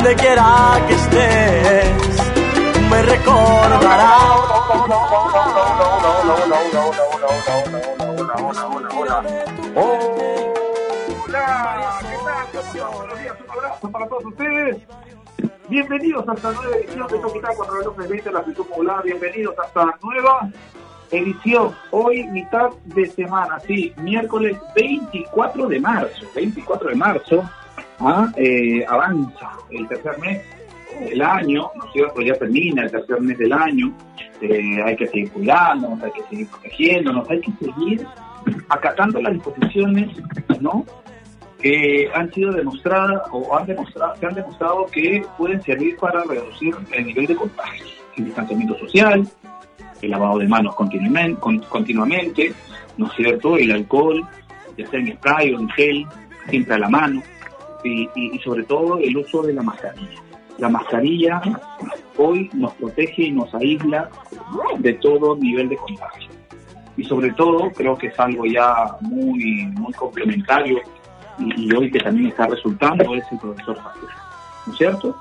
[0.00, 2.16] donde quiera que estés,
[2.88, 4.40] me recordarás.
[11.60, 12.94] Hola, ¿qué tal?
[12.96, 14.78] Buenos días, un abrazo para todos ustedes.
[15.68, 19.02] Bienvenidos a esta nueva edición de Toquita con Reloj de 20 la actitud popular.
[19.04, 20.50] Bienvenidos a esta nueva
[21.10, 21.74] edición.
[21.90, 26.26] Hoy, mitad de semana, sí, miércoles 24 de marzo.
[26.34, 27.50] 24 de marzo,
[27.98, 30.42] ah, eh, avanza el tercer mes
[30.98, 32.22] del año, ¿no es cierto?
[32.22, 33.92] Ya termina el tercer mes del año.
[34.40, 38.06] Eh, hay que seguir cuidándonos, hay que seguir protegiéndonos, hay que seguir
[38.70, 40.08] acatando las disposiciones,
[40.58, 40.86] ¿no?
[41.62, 46.74] Que han sido demostradas o han demostrado, se han demostrado que pueden servir para reducir
[46.92, 47.84] el nivel de contagio.
[48.16, 49.28] El distanciamiento social,
[50.02, 52.52] el lavado de manos continuamente, con- continuamente,
[52.96, 53.56] ¿no es cierto?
[53.56, 54.26] El alcohol,
[54.76, 56.06] ya sea en spray o en gel,
[56.48, 57.22] siempre a la mano,
[57.84, 60.20] y, y- y sobre todo el uso de la mascarilla.
[60.58, 61.40] La mascarilla
[62.16, 64.10] hoy nos protege y nos aísla
[64.78, 66.28] de todo nivel de contagio.
[66.96, 70.80] Y sobre todo, creo que es algo ya muy, muy complementario
[71.38, 74.14] y, hoy que también está resultando es el profesor Factura,
[74.66, 75.16] ¿no es cierto?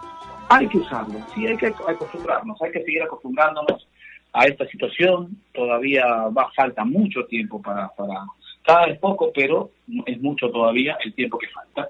[0.50, 3.88] Hay que usarlo, sí, hay que acostumbrarnos, hay que seguir acostumbrándonos
[4.34, 5.38] a esta situación.
[5.54, 8.26] Todavía va falta mucho tiempo para, para
[8.64, 9.72] cada vez poco, pero
[10.06, 11.90] es mucho todavía el tiempo que falta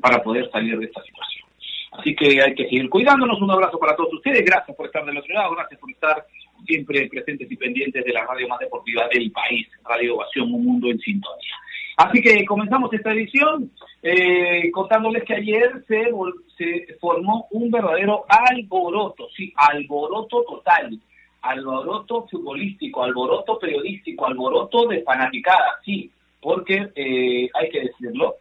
[0.00, 1.48] para poder salir de esta situación.
[1.92, 3.40] Así que hay que seguir cuidándonos.
[3.40, 4.44] Un abrazo para todos ustedes.
[4.44, 5.54] Gracias por estar del otro lado.
[5.54, 6.26] Gracias por estar
[6.66, 10.88] siempre presentes y pendientes de la radio más deportiva del país, Radio Ovación, un mundo
[10.88, 11.56] en sintonía.
[11.96, 13.70] Así que comenzamos esta edición
[14.02, 16.10] eh, contándoles que ayer se,
[16.56, 20.98] se formó un verdadero alboroto, sí, alboroto total,
[21.42, 26.10] alboroto futbolístico, alboroto periodístico, alboroto de fanaticada, sí,
[26.40, 28.36] porque eh, hay que decirlo,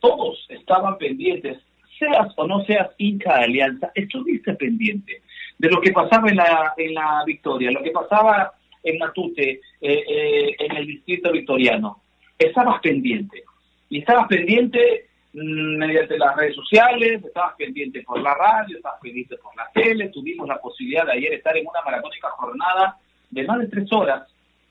[0.00, 1.58] todos estaban pendientes,
[1.98, 5.22] seas o no seas hincha de Alianza, estuviste pendiente
[5.58, 10.04] de lo que pasaba en la, en la Victoria, lo que pasaba en Matute, eh,
[10.08, 12.02] eh, en el distrito victoriano.
[12.38, 13.44] Estabas pendiente.
[13.88, 19.36] Y estabas pendiente mm, mediante las redes sociales, estabas pendiente por la radio, estabas pendiente
[19.38, 20.08] por la tele.
[20.08, 22.98] Tuvimos la posibilidad de ayer estar en una maratónica jornada
[23.30, 24.28] de más de tres horas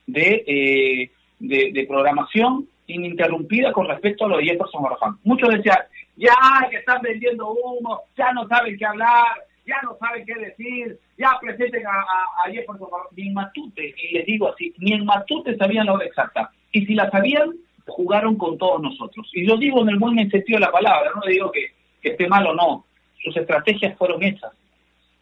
[0.07, 5.19] de, eh, de, programación ininterrumpida con respecto a lo de Jefferson.
[5.23, 5.79] Muchos decían,
[6.15, 6.35] ya
[6.69, 11.37] que están vendiendo humo, ya no saben qué hablar, ya no saben qué decir, ya
[11.41, 12.89] presenten a, a, a Jefferson.
[13.15, 16.51] Ni en Matute, y les digo así, ni en Matute sabían la hora exacta.
[16.71, 17.53] Y si la sabían,
[17.87, 19.29] jugaron con todos nosotros.
[19.33, 21.67] Y lo digo en el buen sentido de la palabra, no digo que,
[22.01, 22.85] que esté mal o no.
[23.23, 24.51] Sus estrategias fueron hechas.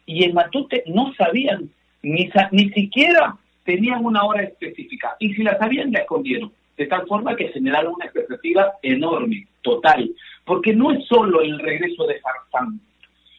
[0.06, 1.70] Y en Matute no sabían,
[2.02, 5.16] ni, ni siquiera tenían una hora específica.
[5.18, 6.52] Y si la sabían, la escondieron.
[6.76, 10.10] De tal forma que generaron una expectativa enorme, total.
[10.44, 12.80] Porque no es solo el regreso de Farfán,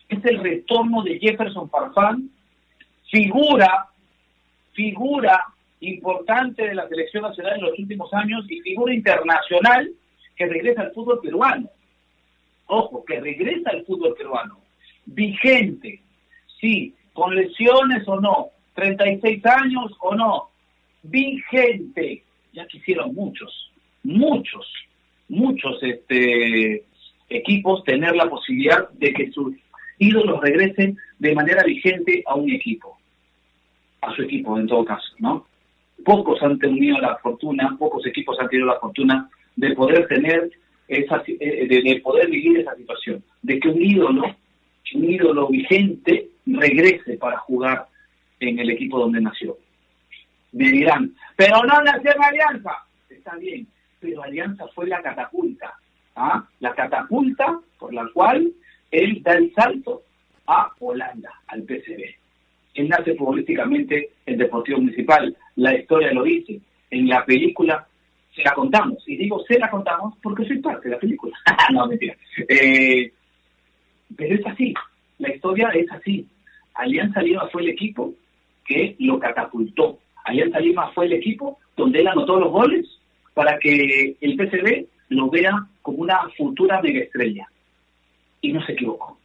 [0.09, 2.29] es el retorno de Jefferson Farfán,
[3.09, 3.87] figura,
[4.73, 5.45] figura
[5.79, 9.91] importante de la selección nacional en los últimos años y figura internacional
[10.35, 11.69] que regresa al fútbol peruano.
[12.67, 14.59] Ojo, que regresa al fútbol peruano.
[15.05, 16.01] Vigente,
[16.59, 20.49] sí, con lesiones o no, 36 años o no,
[21.03, 22.23] vigente.
[22.53, 23.71] Ya quisieron muchos,
[24.03, 24.65] muchos,
[25.29, 26.85] muchos este,
[27.29, 29.53] equipos tener la posibilidad de que sus
[29.99, 32.97] ídolos regresen de manera vigente a un equipo,
[34.01, 35.47] a su equipo en todo caso, ¿no?
[36.03, 40.51] Pocos han tenido la fortuna, pocos equipos han tenido la fortuna de poder tener
[40.87, 44.35] esa, eh, de, de poder vivir esa situación, de que un ídolo,
[44.93, 47.87] un ídolo vigente regrese para jugar
[48.39, 49.57] en el equipo donde nació.
[50.51, 52.71] Me dirán, pero no nació en Alianza.
[53.09, 53.67] Está bien,
[53.99, 55.73] pero Alianza fue la catapulta,
[56.15, 56.45] ¿ah?
[56.59, 58.51] la catapulta por la cual
[58.91, 60.03] él da el salto
[60.47, 62.03] a Holanda, al PCB.
[62.75, 66.59] Él nace futbolísticamente en Deportivo Municipal, la historia lo dice,
[66.91, 67.87] en la película
[68.35, 71.37] se la contamos, y digo se la contamos porque soy parte de la película.
[71.73, 72.15] no, mentira.
[72.49, 73.11] Eh,
[74.15, 74.73] pero es así,
[75.19, 76.27] la historia es así.
[76.73, 78.13] Alianza Lima fue el equipo
[78.65, 79.99] que lo catapultó.
[80.25, 82.85] Alianza Lima fue el equipo donde él anotó los goles
[83.33, 87.47] para que el PCB lo vea como una futura megaestrella.
[88.45, 89.17] Y no se equivocó.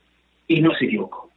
[0.49, 1.29] Y no se equivocó.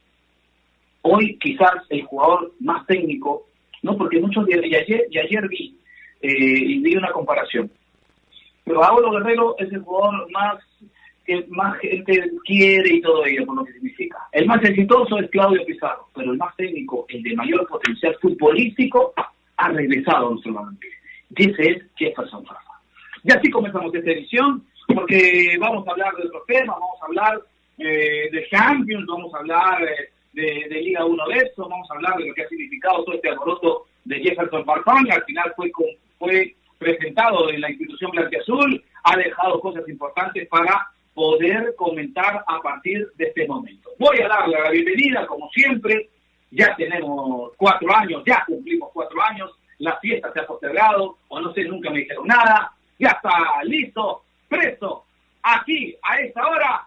[1.02, 3.46] Hoy quizás el jugador más técnico,
[3.82, 5.76] no porque muchos de y ayer, y ayer vi,
[6.22, 7.70] eh, y vi una comparación.
[8.64, 10.64] pero Pablo Guerrero es el jugador más
[11.26, 14.16] que más gente quiere y todo ello, por lo que significa.
[14.32, 19.12] El más exitoso es Claudio Pizarro, pero el más técnico, el de mayor potencial futbolístico,
[19.58, 20.90] ha regresado a nuestro balompié.
[21.36, 22.78] Ese es Jefferson Farfán.
[23.24, 27.42] Y así comenzamos esta edición, porque vamos a hablar de otros temas, vamos a hablar
[27.78, 32.16] eh, de Champions, vamos a hablar eh, de, Liga 1 de eso, vamos a hablar
[32.16, 35.70] de lo que ha significado todo este alboroto de Jefferson Farfán, al final fue,
[36.18, 43.06] fue presentado en la institución Azul, ha dejado cosas importantes para poder comentar a partir
[43.16, 43.90] de este momento.
[43.98, 46.08] Voy a darle la bienvenida, como siempre,
[46.50, 51.52] ya tenemos cuatro años, ya cumplimos cuatro años, la fiesta se ha postergado, o no
[51.52, 53.30] sé, nunca me dijeron nada, ya está
[53.64, 55.04] listo, presto,
[55.42, 56.86] aquí, a esta hora,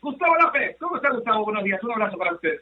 [0.00, 0.76] Gustavo López.
[0.78, 1.44] ¿Cómo está Gustavo?
[1.44, 2.60] Buenos días, un abrazo para usted.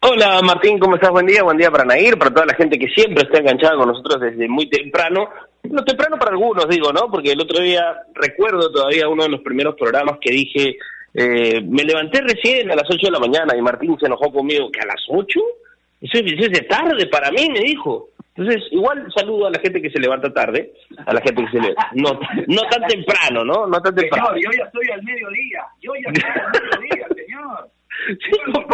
[0.00, 1.10] Hola Martín, ¿cómo estás?
[1.10, 3.88] Buen día, buen día para Nair, para toda la gente que siempre está enganchada con
[3.88, 5.28] nosotros desde muy temprano.
[5.62, 7.08] No temprano para algunos, digo, ¿no?
[7.08, 10.76] Porque el otro día recuerdo todavía uno de los primeros programas que dije,
[11.14, 14.70] eh, me levanté recién a las 8 de la mañana y Martín se enojó conmigo,
[14.72, 15.40] ¿que a las 8?
[16.00, 18.08] Eso es, de tarde para mí, me dijo.
[18.34, 20.72] Entonces, igual saludo a la gente que se levanta tarde,
[21.04, 23.66] a la gente que se levanta, no, no tan temprano, ¿no?
[23.66, 24.28] No tan temprano.
[24.28, 27.68] Señor, yo ya estoy al mediodía, yo ya estoy al mediodía, señor.
[28.08, 28.66] Sí, por,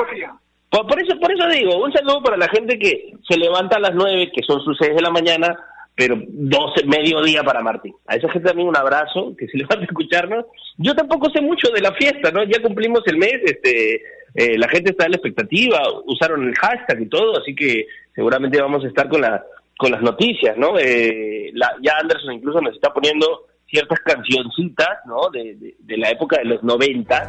[0.87, 3.95] por, eso, por eso digo, un saludo para la gente que se levanta a las
[3.95, 5.57] 9, que son sus 6 de la mañana,
[5.95, 7.95] pero 12, mediodía para Martín.
[8.07, 10.45] A esa gente también un abrazo, que se le va a escucharnos.
[10.77, 12.45] Yo tampoco sé mucho de la fiesta, ¿no?
[12.45, 13.97] Ya cumplimos el mes, este,
[14.35, 17.87] eh, la gente está en la expectativa, usaron el hashtag y todo, así que
[18.19, 19.45] seguramente vamos a estar con la
[19.77, 20.77] con las noticias, ¿no?
[20.77, 25.31] Eh, la, ya Anderson incluso nos está poniendo ciertas cancioncitas, ¿no?
[25.31, 27.29] De, la época de los 90,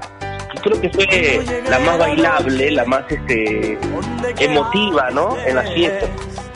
[0.52, 3.78] que creo que fue la más bailable, la más este
[4.40, 5.38] emotiva, ¿no?
[5.46, 6.10] En las fiestas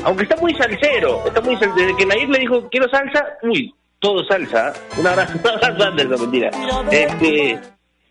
[0.03, 4.25] aunque está muy salsero, está muy desde que Nair le dijo quiero salsa, uy, todo
[4.25, 5.38] salsa, un abrazo,
[5.86, 6.50] antes, no mentira.
[6.91, 7.59] Este,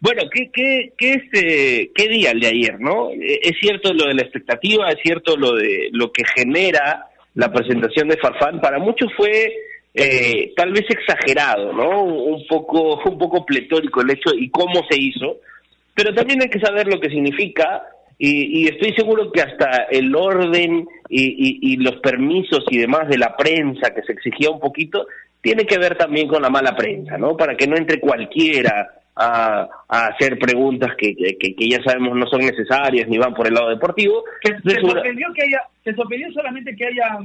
[0.03, 3.13] bueno, ¿qué, qué, este, qué día el de ayer, no?
[3.13, 7.07] Eh, es cierto lo de la expectativa, es cierto lo de lo que genera
[7.37, 9.55] la presentación de Farfán, para muchos fue
[9.95, 12.03] eh, tal vez exagerado, ¿no?
[12.03, 15.37] Un poco, un poco pletórico el hecho y cómo se hizo,
[15.95, 17.85] pero también hay que saber lo que significa
[18.19, 23.95] y, estoy seguro que hasta el orden y, los permisos y demás de la prensa
[23.95, 25.07] que se exigía un poquito
[25.41, 27.37] tiene que ver también con la mala prensa, ¿no?
[27.37, 33.09] Para que no entre cualquiera a, hacer preguntas que, que, ya sabemos no son necesarias
[33.09, 34.25] ni van por el lado deportivo.
[34.43, 37.19] Se, sorprendió que haya, se sorprendió solamente que haya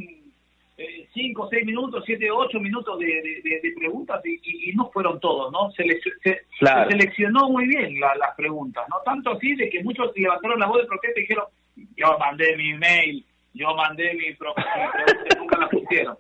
[0.78, 3.06] eh, cinco, seis minutos, siete, ocho minutos de,
[3.44, 5.72] de, preguntas y, no fueron todos, ¿no?
[5.72, 5.84] Se,
[6.24, 8.98] se, seleccionó muy bien las preguntas, ¿no?
[9.06, 11.46] Tanto así de que muchos levantaron la voz de protesta y dijeron,
[11.96, 14.66] yo mandé mi email, yo mandé mi, pregunta,
[15.38, 16.18] nunca la pusieron.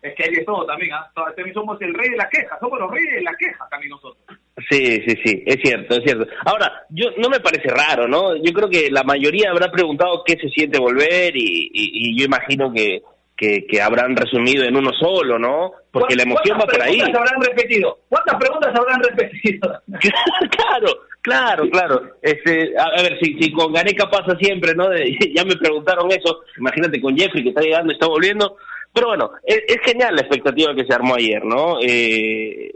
[0.00, 1.10] Es que hay de todo también, ¿ah?
[1.14, 4.38] También somos el rey de la queja, somos los reyes de la queja también nosotros.
[4.70, 6.26] Sí, sí, sí, es cierto, es cierto.
[6.44, 8.36] Ahora, yo no me parece raro, ¿no?
[8.36, 12.72] Yo creo que la mayoría habrá preguntado qué se siente volver y, y yo imagino
[12.72, 13.02] que
[13.38, 15.72] que, habrán resumido en uno solo, ¿no?
[15.92, 16.98] Porque la emoción va por ahí.
[16.98, 17.98] ¿Cuántas preguntas habrán repetido?
[18.08, 19.82] ¿Cuántas preguntas habrán repetido?
[20.50, 20.88] claro,
[21.22, 22.02] claro, claro.
[22.20, 24.88] Este, a, ver, si, si con Gareca pasa siempre, ¿no?
[25.34, 26.40] ya me preguntaron eso.
[26.58, 28.56] Imagínate con Jeffrey que está llegando, está volviendo.
[28.98, 31.78] Pero bueno, es, genial la expectativa que se armó ayer, ¿no?
[31.80, 32.74] Eh,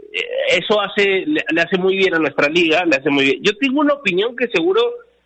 [0.49, 3.39] eso hace, le, le, hace muy bien a nuestra liga, le hace muy bien.
[3.41, 4.81] Yo tengo una opinión que seguro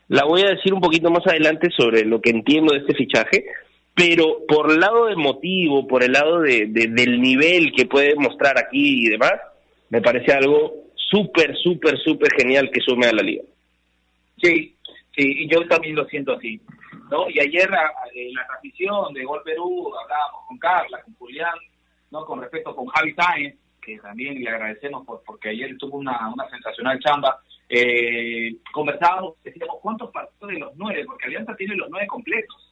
[0.07, 3.45] la voy a decir un poquito más adelante sobre lo que entiendo de este fichaje,
[3.93, 9.05] pero por el lado emotivo, por el lado de, del nivel que puede mostrar aquí
[9.05, 9.33] y demás,
[9.89, 13.43] me parece algo súper, súper, súper genial que sume a la liga.
[14.41, 14.75] Sí,
[15.15, 16.59] sí, y yo también lo siento así.
[17.09, 17.29] ¿No?
[17.29, 17.69] Y ayer
[18.13, 21.57] en la transmisión de Gol Perú hablábamos con Carla, con Julián,
[22.11, 22.25] ¿no?
[22.25, 26.49] con respecto con Javi Sáenz, que también le agradecemos por, porque ayer tuvo una, una
[26.49, 27.39] sensacional chamba.
[27.69, 31.05] Eh, conversábamos, decíamos, ¿cuántos partidos de los nueve?
[31.05, 32.67] Porque Alianza tiene los nueve completos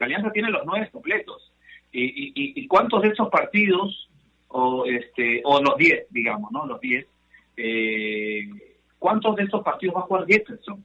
[0.00, 1.52] la Alianza tiene los nueve completos.
[1.92, 4.08] ¿Y, cuántos de esos partidos,
[4.48, 6.66] o, este, o los diez, digamos, ¿no?
[6.66, 7.06] Los diez,
[7.56, 8.48] eh,
[8.98, 10.84] ¿cuántos de esos partidos va a jugar Jefferson?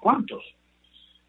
[0.00, 0.42] ¿Cuántos?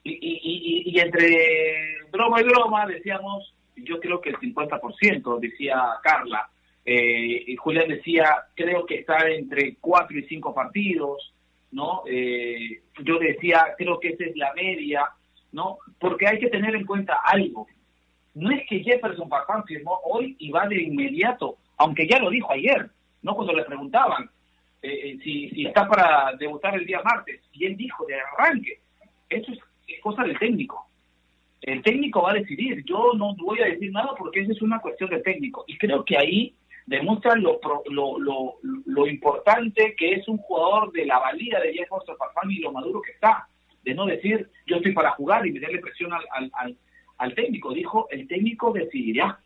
[0.03, 6.49] Y, entre broma y broma decíamos, yo creo que el 50%, decía Carla,
[6.85, 11.33] eh, y Julián decía, creo que está entre cuatro y cinco partidos,
[11.71, 12.03] ¿no?
[12.07, 15.07] Eh, yo decía, creo que esa es la media,
[15.51, 15.77] ¿no?
[15.99, 17.67] Porque hay que tener en cuenta algo.
[18.33, 22.51] No es que Jefferson Farfán firmó hoy y va de inmediato, aunque ya lo dijo
[22.51, 22.89] ayer,
[23.21, 23.35] ¿no?
[23.35, 24.29] Cuando le preguntaban
[24.81, 28.79] eh, eh, si, si está para debutar el día martes, y él dijo de arranque,
[29.29, 29.59] eso es,
[30.01, 30.87] cosa del técnico.
[31.61, 34.79] El técnico va a decidir, yo no voy a decir nada porque esa es una
[34.79, 35.65] cuestión del técnico.
[35.67, 36.55] Y creo que ahí
[36.85, 38.55] demuestran lo, lo, lo,
[38.85, 43.01] lo, importante que es un jugador de la valía de Jefferson Farfán y lo maduro
[43.01, 43.47] que está.
[43.83, 46.77] De no decir, yo estoy para jugar y meterle presión al, al,
[47.17, 47.73] al, técnico.
[47.73, 49.39] Dijo, el técnico decidirá.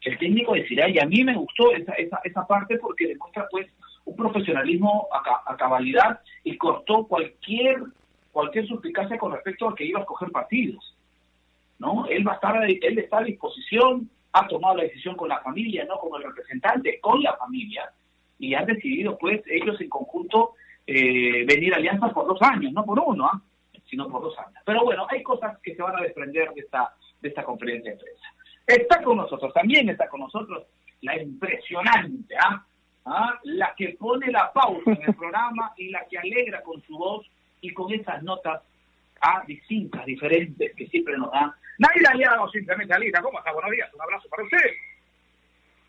[0.00, 0.88] El técnico decidirá.
[0.88, 3.66] Y a mí me gustó esa, esa, esa parte porque demuestra pues
[4.04, 7.82] un profesionalismo a, a cabalidad y cortó cualquier
[8.32, 10.96] cualquier suspicacia con respecto a que iba a escoger partidos.
[11.78, 12.06] ¿no?
[12.06, 15.98] Él va a estar, está a disposición, ha tomado la decisión con la familia, no
[15.98, 17.90] como el representante, con la familia,
[18.38, 20.54] y han decidido, pues, ellos en conjunto
[20.86, 23.40] eh, venir a alianza por dos años, no por uno, ¿ah?
[23.88, 24.60] sino por dos años.
[24.64, 27.98] Pero bueno, hay cosas que se van a desprender de esta, de esta conferencia de
[27.98, 28.24] prensa.
[28.66, 30.64] Está con nosotros, también está con nosotros
[31.02, 32.64] la impresionante, ¿ah?
[33.06, 33.38] ¿Ah?
[33.44, 37.26] la que pone la pausa en el programa y la que alegra con su voz
[37.60, 38.62] y con esas notas
[39.20, 39.42] ¿ah?
[39.46, 43.52] distintas, diferentes que siempre nos dan Naila Aliaga simplemente Alita, ¿cómo está?
[43.52, 44.58] Buenos días, un abrazo para usted.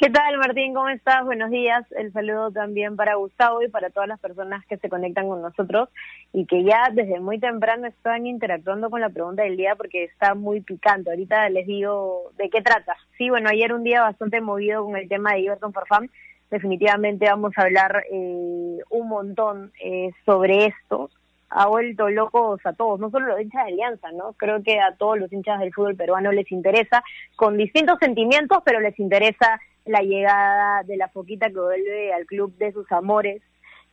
[0.01, 0.73] ¿Qué tal, Martín?
[0.73, 1.23] ¿Cómo estás?
[1.25, 1.85] Buenos días.
[1.91, 5.89] El saludo también para Gustavo y para todas las personas que se conectan con nosotros
[6.33, 10.33] y que ya desde muy temprano están interactuando con la pregunta del día porque está
[10.33, 11.11] muy picante.
[11.11, 12.95] Ahorita les digo de qué trata.
[13.15, 16.07] Sí, bueno, ayer un día bastante movido con el tema de Everton Farfam.
[16.49, 21.11] Definitivamente vamos a hablar eh, un montón eh, sobre esto,
[21.51, 24.33] ha vuelto locos a todos, no solo los hinchas de Alianza, ¿no?
[24.33, 27.03] Creo que a todos los hinchas del fútbol peruano les interesa,
[27.35, 32.55] con distintos sentimientos, pero les interesa la llegada de la Foquita que vuelve al club
[32.57, 33.41] de sus amores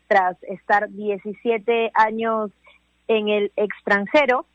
[0.06, 2.52] tras estar 17 años
[3.08, 4.46] en el extranjero.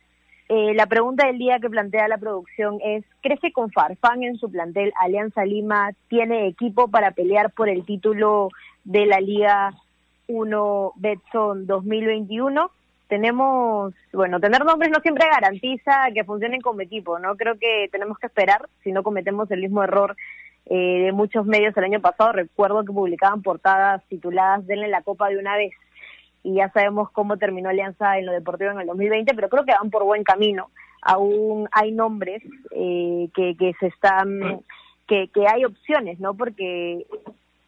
[0.47, 4.37] Eh, la pregunta del día que plantea la producción es, ¿crees que con Farfán en
[4.37, 8.49] su plantel Alianza Lima tiene equipo para pelear por el título
[8.85, 9.73] de la Liga
[10.27, 12.71] 1 Betson 2021?
[13.07, 17.35] Tenemos, bueno, tener nombres no siempre garantiza que funcionen como equipo, ¿no?
[17.35, 20.15] Creo que tenemos que esperar si no cometemos el mismo error
[20.65, 22.31] eh, de muchos medios el año pasado.
[22.31, 25.73] Recuerdo que publicaban portadas tituladas Denle la copa de una vez
[26.43, 29.73] y ya sabemos cómo terminó Alianza en lo deportivo en el 2020, pero creo que
[29.73, 30.69] van por buen camino.
[31.01, 32.41] Aún hay nombres
[32.71, 34.61] eh, que, que se están,
[35.07, 36.33] que, que hay opciones, ¿no?
[36.33, 37.05] Porque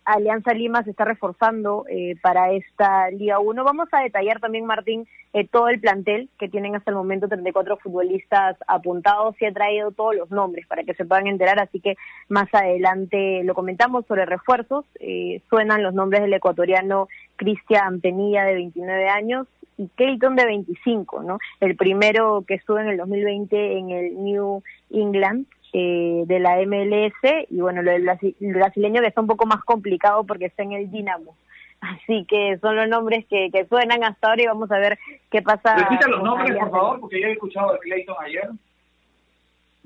[0.06, 3.64] Alianza Lima se está reforzando eh, para esta Liga 1.
[3.64, 7.78] Vamos a detallar también, Martín, eh, todo el plantel que tienen hasta el momento 34
[7.78, 11.96] futbolistas apuntados y ha traído todos los nombres para que se puedan enterar, así que
[12.30, 14.86] más adelante lo comentamos sobre refuerzos.
[15.00, 19.48] Eh, suenan los nombres del ecuatoriano Cristian Penilla de 29 años
[19.78, 21.40] y Clayton de 25, ¿no?
[21.60, 27.48] El primero que estuvo en el 2020 en el New England eh, de la MLS
[27.50, 28.06] y bueno, lo del
[28.40, 31.36] brasileño que está un poco más complicado porque está en el Dinamo.
[31.82, 34.98] Así que son los nombres que, que suenan hasta ahora y vamos a ver
[35.30, 35.76] qué pasa.
[35.76, 38.50] Repita los nombres, por favor, porque yo he escuchado de Clayton ayer.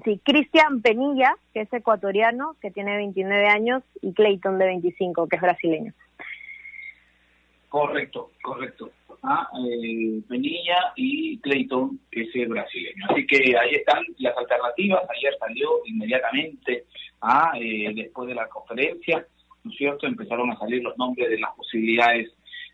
[0.05, 5.35] Sí, Cristian Penilla, que es ecuatoriano, que tiene 29 años, y Clayton de 25, que
[5.35, 5.93] es brasileño.
[7.67, 8.91] Correcto, correcto
[9.23, 13.05] a eh, Penilla y Clayton, que es el brasileño.
[13.09, 15.03] Así que ahí están las alternativas.
[15.09, 16.85] Ayer salió inmediatamente,
[17.21, 19.25] a, eh, después de la conferencia,
[19.63, 20.07] ¿no es cierto?
[20.07, 22.31] Empezaron a salir los nombres de las posibilidades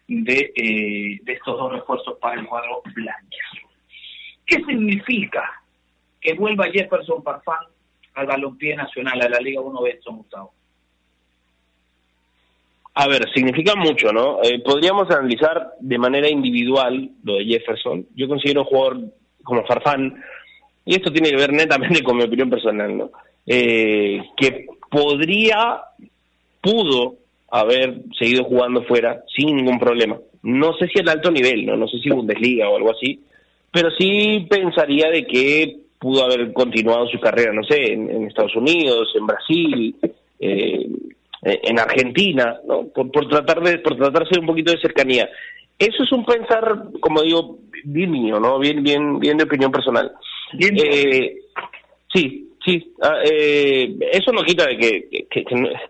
[0.08, 3.38] de, eh, de estos dos refuerzos para el cuadro blanco.
[4.46, 5.64] ¿Qué significa
[6.22, 7.66] que vuelva Jefferson Parfán
[8.14, 10.54] al balompié nacional, a la Liga 1 Betson, Gustavo?
[12.98, 14.42] A ver, significa mucho, ¿no?
[14.42, 18.08] Eh, podríamos analizar de manera individual lo de Jefferson.
[18.16, 19.00] Yo considero un jugador
[19.44, 20.24] como Farfán,
[20.86, 23.12] y esto tiene que ver netamente con mi opinión personal, ¿no?
[23.46, 25.82] Eh, que podría,
[26.62, 27.16] pudo
[27.52, 30.18] haber seguido jugando fuera sin ningún problema.
[30.44, 31.76] No sé si al alto nivel, ¿no?
[31.76, 33.20] No sé si Bundesliga o algo así,
[33.72, 39.12] pero sí pensaría de que pudo haber continuado su carrera, no sé, en, Estados Unidos,
[39.16, 39.96] en Brasil,
[40.40, 40.88] eh,
[41.46, 42.88] en Argentina, ¿no?
[42.88, 45.30] Por, tratar de por tratarse un poquito de cercanía.
[45.78, 48.58] Eso es un pensar, como digo, bien mío, ¿no?
[48.60, 50.12] Bien bien bien de opinión personal.
[50.60, 51.36] Eh,
[52.14, 52.94] sí, sí.
[53.02, 55.28] Ah, eh, eso no quita de que,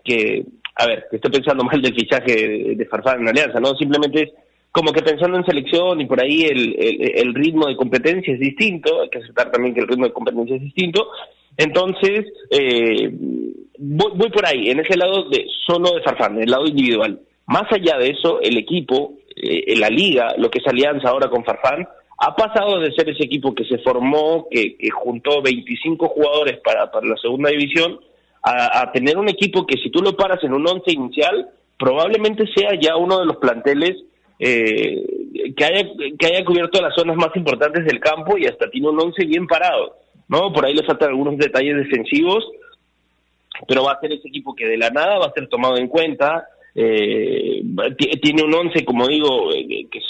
[0.04, 0.44] que,
[0.74, 3.74] a ver, que estoy pensando mal del fichaje de, de Farfán en Alianza, ¿no?
[3.76, 4.30] Simplemente es
[4.76, 9.00] como que pensando en selección y por ahí el, el, ritmo de competencia es distinto,
[9.00, 11.08] hay que aceptar también que el ritmo de competencia es distinto,
[11.56, 13.10] entonces eh,
[13.78, 17.20] voy, por ahí, en ese lado de solo de Farfán, en el lado individual.
[17.46, 21.44] Más allá de eso, el equipo, eh, la liga, lo que es Alianza ahora con
[21.44, 21.86] Farfán,
[22.18, 27.06] ha pasado de ser ese equipo que se formó, que, juntó 25 jugadores para, para
[27.06, 28.00] la segunda división,
[28.42, 32.46] a, a, tener un equipo que si tú lo paras en un once inicial, probablemente
[32.54, 33.96] sea ya uno de los planteles
[34.38, 35.02] eh,
[35.56, 39.00] que, haya, que haya cubierto las zonas más importantes del campo y hasta tiene un
[39.00, 39.96] once bien parado,
[40.28, 40.52] ¿no?
[40.52, 42.44] Por ahí le faltan algunos detalles defensivos,
[43.66, 45.88] pero va a ser ese equipo que de la nada va a ser tomado en
[45.88, 46.46] cuenta.
[46.74, 47.62] Eh,
[48.20, 50.00] tiene un once, como digo, eh, que,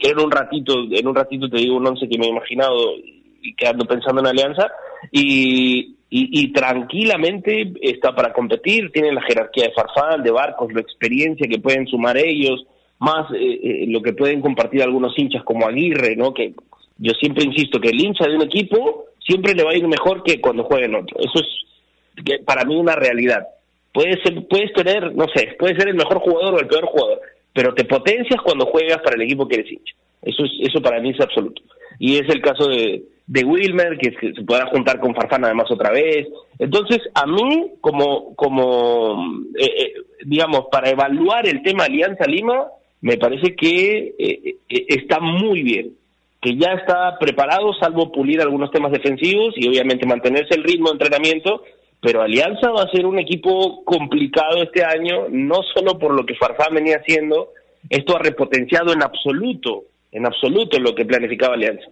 [0.00, 2.96] que, en un ratito, en un ratito te digo un once que me he imaginado
[3.42, 4.70] y quedando pensando en Alianza,
[5.12, 11.48] y, y, tranquilamente está para competir, tiene la jerarquía de Farfán, de Barcos, la experiencia
[11.48, 12.64] que pueden sumar ellos,
[12.98, 16.32] más eh, eh, lo que pueden compartir algunos hinchas como Aguirre, ¿no?
[16.32, 16.54] Que
[16.98, 20.22] yo siempre insisto que el hincha de un equipo siempre le va a ir mejor
[20.22, 21.16] que cuando juega en otro.
[21.18, 23.46] Eso es para mí una realidad.
[23.92, 27.20] Puedes, ser, puedes tener, no sé, puedes ser el mejor jugador o el peor jugador,
[27.52, 29.94] pero te potencias cuando juegas para el equipo que eres hincha.
[30.22, 31.62] Eso, es, eso para mí es absoluto.
[31.98, 35.90] Y es el caso de, de Wilmer, que, se podrá juntar con Farfán además otra
[35.90, 36.28] vez.
[36.58, 39.92] Entonces, a mí, como, como eh, eh,
[40.24, 42.66] digamos, para evaluar el tema Alianza Lima,
[43.00, 45.92] me parece que eh, está muy bien,
[46.40, 50.94] que ya está preparado, salvo pulir algunos temas defensivos y obviamente mantenerse el ritmo de
[50.94, 51.62] entrenamiento,
[52.00, 56.34] pero Alianza va a ser un equipo complicado este año, no solo por lo que
[56.34, 57.50] Farfán venía haciendo,
[57.88, 61.88] esto ha repotenciado en absoluto, en absoluto lo que planificaba Alianza.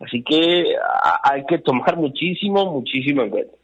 [0.00, 0.74] Así que
[1.24, 3.54] hay que tomar muchísimo, muchísimo en cuenta.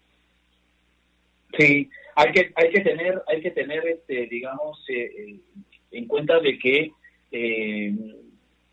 [1.56, 5.36] Sí, hay que hay que tener hay que tener este digamos eh, eh,
[5.92, 6.92] en cuenta de que
[7.30, 7.94] eh,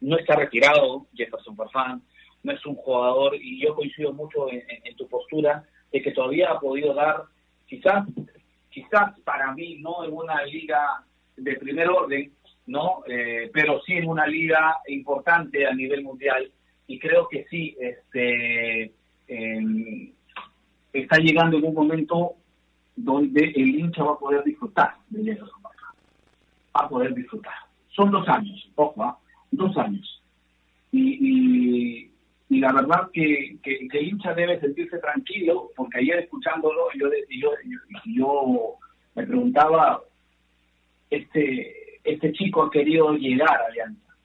[0.01, 2.01] no está retirado Jefferson Farfán,
[2.43, 6.59] no es un jugador y yo coincido mucho en, tu postura de que todavía ha
[6.59, 7.23] podido dar
[7.67, 8.05] quizás
[8.69, 11.03] quizás para mí no en una liga
[11.37, 12.31] de primer orden
[12.65, 13.03] no
[13.53, 16.51] pero sí en una liga importante a nivel mundial
[16.91, 18.91] y creo que sí, este,
[19.29, 20.11] em,
[20.91, 22.33] está llegando en un momento
[22.97, 27.53] donde el hincha va a poder disfrutar de Jefferson Va a poder disfrutar.
[27.95, 29.17] Son dos años, ojo, ¿ah?
[29.51, 30.21] Dos años.
[30.91, 32.09] Y,
[32.49, 37.51] y, la verdad que, que, hincha debe sentirse tranquilo, porque ayer escuchándolo, yo, yo,
[38.05, 38.75] yo,
[39.15, 40.01] me preguntaba,
[41.09, 44.15] este, este chico ha querido llegar a Alianza,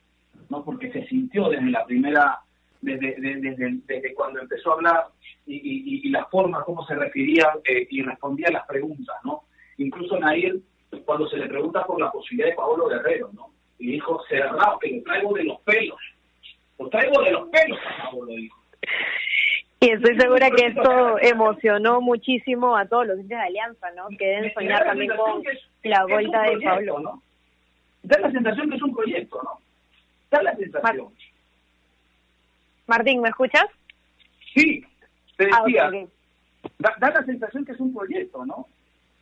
[0.50, 0.64] ¿no?
[0.64, 2.40] porque se sintió desde la primera
[2.80, 5.06] desde, desde, desde cuando empezó a hablar
[5.46, 9.44] y, y, la forma como se refería eh, y respondía a las preguntas, ¿no?
[9.78, 10.60] Incluso Nair,
[11.04, 13.50] cuando se le pregunta por la posibilidad de Pablo Guerrero, ¿no?
[13.78, 16.00] Y dijo, cerrado, que lo traigo de los pelos.
[16.78, 18.56] Lo traigo de los pelos, Pablo dijo.
[19.80, 24.08] Y estoy segura que esto emocionó muchísimo a todos los hinchas de Alianza, ¿no?
[24.18, 25.42] Que deben soñar también con
[25.82, 26.98] la vuelta de Pablo.
[27.00, 27.22] ¿no?
[28.02, 29.60] Da la sensación que es un proyecto, ¿no?
[30.30, 31.08] Da la sensación.
[32.86, 33.66] Martín, ¿me escuchas?
[34.54, 34.84] Sí,
[35.36, 35.90] te ah, decía,
[36.78, 38.66] da, la sensación que es un proyecto, ¿no?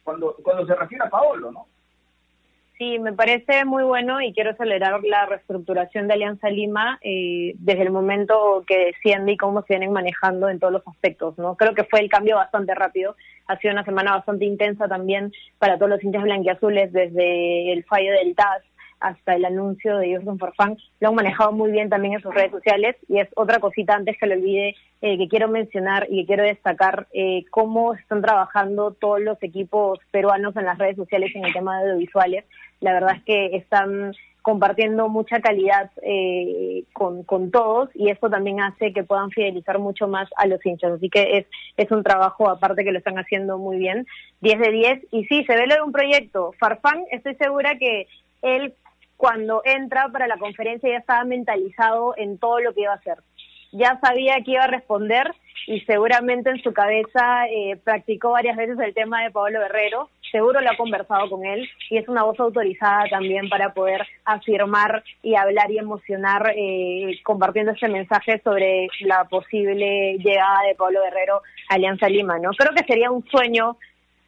[0.05, 1.67] Cuando, cuando se refiere a Paolo, ¿no?
[2.77, 7.83] Sí, me parece muy bueno y quiero acelerar la reestructuración de Alianza Lima eh, desde
[7.83, 11.55] el momento que desciende y cómo se vienen manejando en todos los aspectos, ¿no?
[11.57, 13.15] Creo que fue el cambio bastante rápido,
[13.47, 18.11] ha sido una semana bastante intensa también para todos los hinchas blanquiazules desde el fallo
[18.13, 18.65] del TAS
[19.05, 22.51] hasta el anuncio de Jefferson Farfán, lo han manejado muy bien también en sus redes
[22.51, 26.27] sociales y es otra cosita antes que lo olvide eh, que quiero mencionar y que
[26.27, 31.45] quiero destacar eh, cómo están trabajando todos los equipos peruanos en las redes sociales en
[31.45, 32.45] el tema de audiovisuales.
[32.81, 38.61] La verdad es que están compartiendo mucha calidad eh, con, con todos y eso también
[38.61, 40.93] hace que puedan fidelizar mucho más a los hinchas.
[40.93, 44.07] Así que es, es un trabajo aparte que lo están haciendo muy bien.
[44.41, 45.03] 10 de 10.
[45.13, 46.53] Y sí, se ve lo de un proyecto.
[46.59, 48.07] Farfán, estoy segura que
[48.43, 48.75] él
[49.17, 53.19] cuando entra para la conferencia ya estaba mentalizado en todo lo que iba a hacer.
[53.73, 55.35] Ya sabía que iba a responder
[55.67, 60.61] y seguramente en su cabeza eh, practicó varias veces el tema de Pablo Guerrero, seguro
[60.61, 65.37] lo ha conversado con él y es una voz autorizada también para poder afirmar y
[65.37, 71.75] hablar y emocionar eh, compartiendo ese mensaje sobre la posible llegada de Pablo Guerrero a
[71.75, 72.39] Alianza Lima.
[72.39, 72.51] ¿no?
[72.51, 73.77] Creo que sería un sueño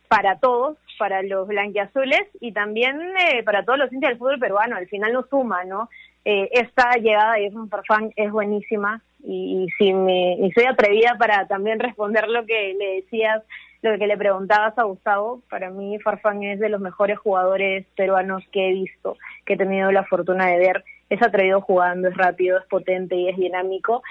[0.09, 4.77] para todos, para los blanquiazules y también eh, para todos los hinchas del fútbol peruano.
[4.77, 5.89] Al final no suma, ¿no?
[6.25, 11.79] Eh, esta llegada de Farfán es buenísima y, si me y soy atrevida para también
[11.79, 13.43] responder lo que le decías,
[13.83, 18.43] lo que le preguntabas a Gustavo, para mí Farfán es de los mejores jugadores peruanos
[18.51, 20.85] que he visto, que he tenido la fortuna de ver.
[21.09, 24.03] Es atrevido jugando, es rápido, es potente y es dinámico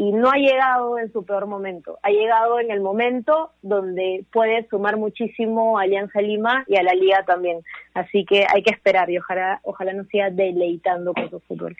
[0.00, 4.66] y no ha llegado en su peor momento, ha llegado en el momento donde puede
[4.70, 7.60] sumar muchísimo a Alianza Lima y a la liga también.
[7.92, 11.76] Así que hay que esperar y ojalá, ojalá nos siga deleitando con su fútbol.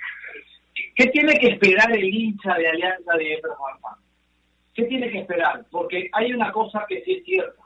[0.96, 3.98] ¿Qué tiene que esperar el hincha de Alianza de Farfán?
[4.74, 5.64] ¿Qué tiene que esperar?
[5.70, 7.62] Porque hay una cosa que sí es cierta.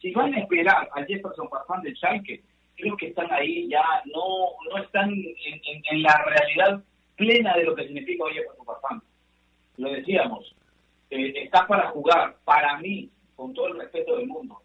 [0.00, 2.40] Si van a esperar a Jefferson Farfán del Schalke,
[2.76, 3.82] creo que están ahí ya,
[4.14, 6.84] no, no están en, la realidad
[7.16, 9.02] plena de lo que significa Jefferson Farfán
[9.78, 10.54] lo decíamos,
[11.10, 14.58] eh, está para jugar, para mí, con todo el respeto del mundo,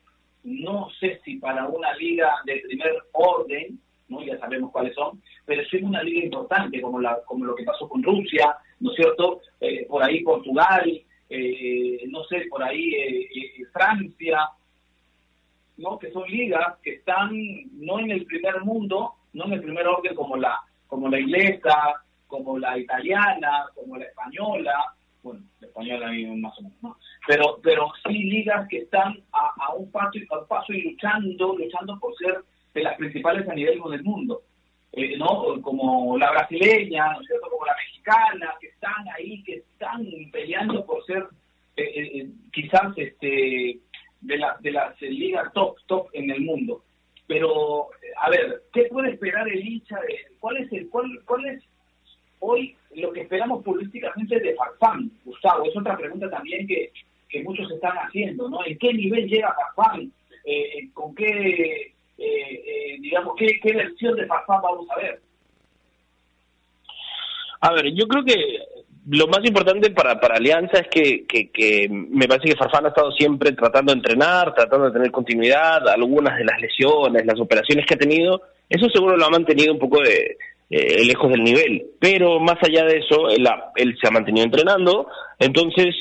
[0.44, 4.22] no sé si para una liga de primer orden, ¿no?
[4.24, 7.88] ya sabemos cuáles son, pero sí una liga importante, como, la, como lo que pasó
[7.88, 9.42] con Rusia, ¿no es cierto?
[9.62, 12.94] Eh, por ahí Portugal, eh, no sé, por ahí
[13.72, 14.50] Francia,
[15.78, 15.98] ¿no?
[15.98, 17.32] que son ligas que están
[17.74, 22.04] no en el primer mundo, no en el primer orden como la, como la inglesa,
[22.28, 24.74] como la italiana, como la española,
[25.24, 26.98] bueno, la española más o menos, ¿no?
[27.28, 31.98] pero, pero sí ligas que están a, un paso, a un paso y luchando, luchando
[32.00, 34.42] por ser de las principales a nivel del mundo.
[34.96, 35.60] Eh, ¿no?
[35.64, 37.50] como la brasileña, ¿no es cierto?
[37.50, 41.26] como la mexicana, que están ahí, que están peleando por ser
[41.78, 43.80] eh, eh, quizás este
[44.22, 46.84] de, la, de las ligas top, top en el mundo.
[47.26, 47.90] Pero,
[48.22, 50.00] a ver, ¿qué puede esperar el hincha?
[50.02, 51.64] De, ¿Cuál es el cuál, cuál es
[52.40, 55.66] hoy lo que esperamos políticamente de Farfán, Gustavo?
[55.66, 56.92] Es otra pregunta también que,
[57.30, 58.66] que muchos están haciendo, ¿no?
[58.66, 60.12] ¿En qué nivel llega Farfán?
[60.94, 65.20] ¿Con qué eh, eh, digamos, ¿qué, ¿qué, versión de Farfán vamos a ver?
[67.62, 68.36] A ver, yo creo que
[69.10, 73.12] lo más importante para, para Alianza es que, que, me parece que Farfán ha estado
[73.12, 77.96] siempre tratando de entrenar, tratando de tener continuidad, algunas de las lesiones, las operaciones que
[77.96, 80.38] ha tenido, eso seguro lo ha mantenido un poco de
[80.76, 85.08] eh, lejos del nivel, pero más allá de eso, él, él se ha mantenido entrenando,
[85.40, 85.96] entonces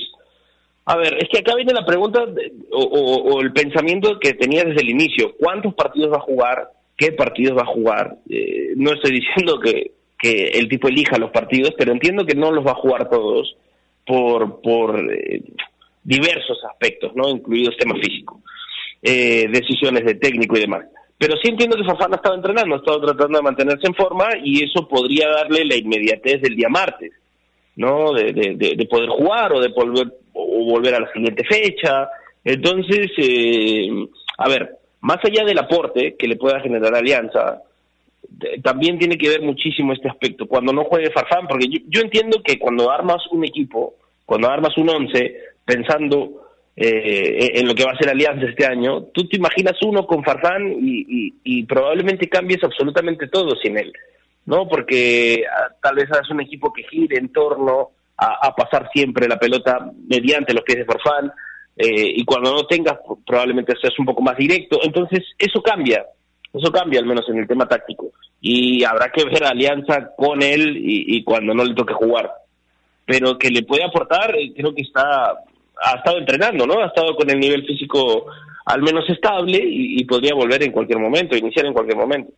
[0.85, 2.25] a ver, es que acá viene la pregunta
[2.73, 5.35] o, el pensamiento que tenía desde el inicio.
[5.39, 6.71] ¿Cuántos partidos va a jugar?
[6.97, 8.17] ¿Qué partidos va a jugar?
[8.29, 12.51] Eh, no estoy diciendo que, que, el tipo elija los partidos, pero entiendo que no
[12.51, 13.57] los va a jugar todos
[14.05, 15.43] por, por eh,
[16.03, 17.29] diversos aspectos, ¿no?
[17.31, 18.39] incluidos temas físicos,
[19.03, 20.87] eh, decisiones de técnico y demás.
[21.23, 24.27] Pero sí entiendo que Fafán ha estado entrenando, ha estado tratando de mantenerse en forma
[24.43, 27.13] y eso podría darle la inmediatez del día martes.
[27.77, 28.13] ¿no?
[28.13, 32.09] De, de, poder jugar o de volver, o volver a la siguiente fecha.
[32.43, 33.89] Entonces, eh,
[34.37, 37.63] a ver, más allá del aporte que le pueda generar Alianza,
[38.65, 40.49] también tiene que ver muchísimo este aspecto.
[40.49, 43.95] Cuando no juegue Farfán, porque yo, entiendo que cuando armas un equipo,
[44.27, 46.42] cuando armas un once, pensando
[46.77, 50.25] eh, en lo que va a ser Alianza este año, tú te imaginas uno con
[50.25, 53.93] Farfán y, y probablemente cambies absolutamente todo sin él.
[54.47, 54.69] ¿no?
[54.69, 59.37] Porque ah, tal vez hagas un equipo que gire en torno a, pasar siempre la
[59.37, 61.33] pelota mediante los pies de Forfán,
[61.77, 64.79] eh, y cuando no tengas, probablemente seas un poco más directo.
[64.85, 66.07] Entonces, eso cambia,
[66.53, 68.13] eso cambia al menos en el tema táctico.
[68.41, 72.31] Y habrá que ver alianza con él y, cuando no le toque jugar.
[73.05, 75.35] Pero que le puede aportar, eh, creo que está,
[75.85, 76.81] ha estado entrenando, ¿no?
[76.81, 78.27] Ha estado con el nivel físico
[78.67, 82.33] al menos estable y, y podría volver en cualquier momento, iniciar en cualquier momento.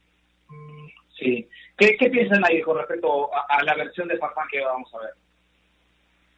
[1.19, 1.49] Sí.
[1.77, 5.11] ¿Qué, piensan ahí con respecto a, la versión de Farfán que vamos a ver?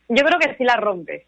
[0.08, 1.26] Yo creo que sí la rompe.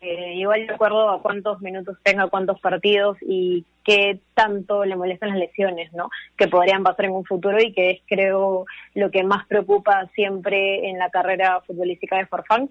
[0.00, 5.30] Eh, igual de acuerdo a cuántos minutos tenga, cuántos partidos y qué tanto le molestan
[5.30, 6.08] las lesiones, ¿no?
[6.36, 10.88] Que podrían pasar en un futuro y que es, creo, lo que más preocupa siempre
[10.88, 12.70] en la carrera futbolística de Farfán.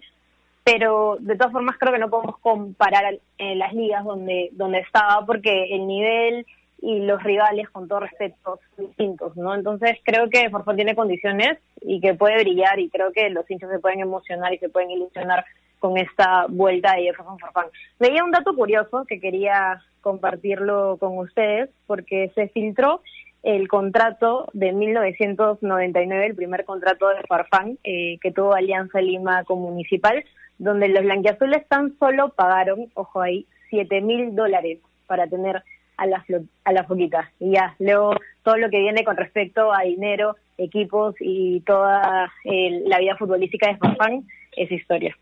[0.67, 5.25] Pero de todas formas creo que no podemos comparar eh, las ligas donde, donde estaba
[5.25, 6.45] porque el nivel
[6.81, 9.55] y los rivales, con todo respeto, son distintos, ¿no?
[9.55, 13.69] Entonces creo que Forfán tiene condiciones y que puede brillar y creo que los hinchas
[13.69, 15.45] se pueden emocionar y se pueden ilusionar
[15.79, 17.67] con esta vuelta de Jefferson Farfán.
[17.97, 22.99] Veía un dato curioso que quería compartirlo con ustedes porque se filtró
[23.41, 29.61] el contrato de 1999, el primer contrato de Farfán eh, que tuvo Alianza Lima con
[29.61, 30.25] Municipal,
[30.57, 35.63] donde los blanquiazules tan solo pagaron, ojo ahí, 7 mil dólares para tener
[35.97, 36.25] a la,
[36.63, 37.31] a la foquita.
[37.39, 42.99] Y ya, luego todo lo que viene con respecto a dinero, equipos y toda la
[42.99, 45.15] vida futbolística de Farfán es historia.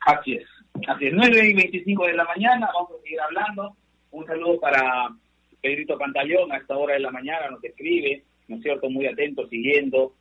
[0.00, 0.46] Así es.
[0.88, 1.12] Así es.
[1.14, 3.76] 9 y 25 de la mañana, vamos a seguir hablando.
[4.10, 5.08] Un saludo para
[5.60, 8.88] Pedrito Pantaleón a esta hora de la mañana, nos escribe, ¿no es cierto?
[8.88, 10.14] Muy atento, siguiendo,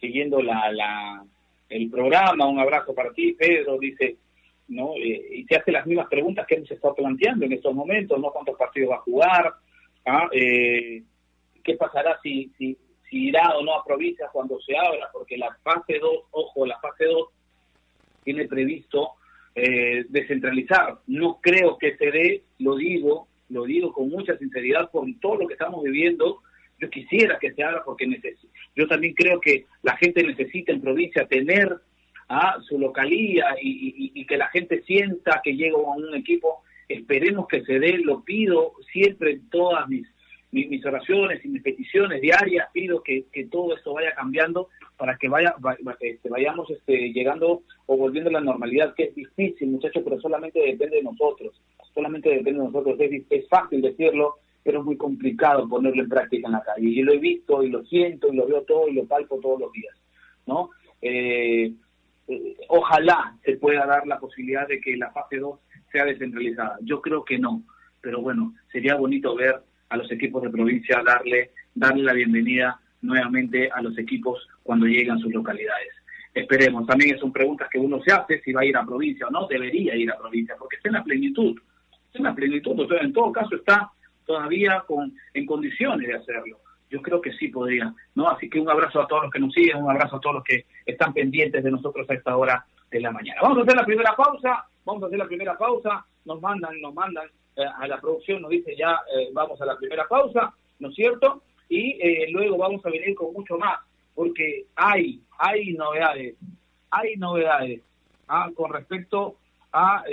[0.00, 1.24] siguiendo la, la,
[1.70, 2.46] el programa.
[2.46, 3.78] Un abrazo para ti, Pedro.
[3.78, 4.16] Dice,
[4.68, 4.94] ¿no?
[4.96, 8.30] Eh, y se hace las mismas preguntas que hemos estado planteando en estos momentos, ¿no?
[8.30, 9.54] ¿Cuántos partidos va a jugar?
[10.04, 10.28] ¿Ah?
[10.32, 11.02] Eh,
[11.62, 12.76] ¿Qué pasará si, si,
[13.08, 15.08] si irá o no a provincias cuando se abra?
[15.12, 17.28] Porque la fase 2, ojo, la fase 2
[18.24, 19.12] tiene previsto
[19.54, 20.98] eh, descentralizar.
[21.06, 25.46] No creo que se dé, lo digo, lo digo con mucha sinceridad por todo lo
[25.46, 26.42] que estamos viviendo.
[26.80, 28.06] Yo quisiera que se haga porque
[28.74, 31.76] yo también creo que la gente necesita en provincia tener
[32.28, 36.62] a su localía y, que la gente sienta que llega a un equipo.
[36.88, 40.06] Esperemos que se dé, lo pido siempre en todas mis,
[40.52, 45.54] mis, oraciones y mis peticiones diarias, pido que, todo esto vaya cambiando para que vaya,
[46.00, 50.60] este, vayamos este, llegando o volviendo a la normalidad, que es difícil, muchachos, pero solamente
[50.60, 51.60] depende de nosotros.
[51.92, 52.98] solamente depende de nosotros.
[53.00, 56.88] Es, es fácil decirlo, pero es muy complicado ponerlo en práctica en la calle.
[56.88, 59.60] Y lo he visto y lo siento y lo veo todo y lo palpo todos
[59.60, 59.96] los días,
[60.46, 60.70] ¿no?
[61.00, 61.72] Eh,
[62.28, 65.58] eh, ojalá se pueda dar la posibilidad de que la fase 2
[65.90, 66.78] sea descentralizada.
[66.82, 67.62] Yo creo que no,
[68.00, 73.70] pero bueno, sería bonito ver a los equipos de provincia darle, darle la bienvenida nuevamente
[73.70, 75.92] a los equipos cuando lleguen a sus localidades.
[76.32, 79.30] Esperemos, también son preguntas que uno se hace si va a ir a provincia o
[79.30, 81.58] no, debería ir a provincia, porque está en la plenitud,
[82.06, 83.90] está en la plenitud, o sea, en todo caso está
[84.30, 86.58] todavía con, en condiciones de hacerlo.
[86.88, 88.28] Yo creo que sí podría, ¿no?
[88.28, 90.44] Así que un abrazo a todos los que nos siguen, un abrazo a todos los
[90.44, 93.40] que están pendientes de nosotros a esta hora de la mañana.
[93.42, 96.94] Vamos a hacer la primera pausa, vamos a hacer la primera pausa, nos mandan, nos
[96.94, 100.90] mandan eh, a la producción, nos dice ya eh, vamos a la primera pausa, ¿no
[100.90, 101.42] es cierto?
[101.68, 103.80] Y eh, luego vamos a venir con mucho más,
[104.14, 106.36] porque hay, hay novedades,
[106.92, 107.80] hay novedades
[108.28, 108.48] ¿ah?
[108.54, 109.38] con respecto
[109.72, 110.04] a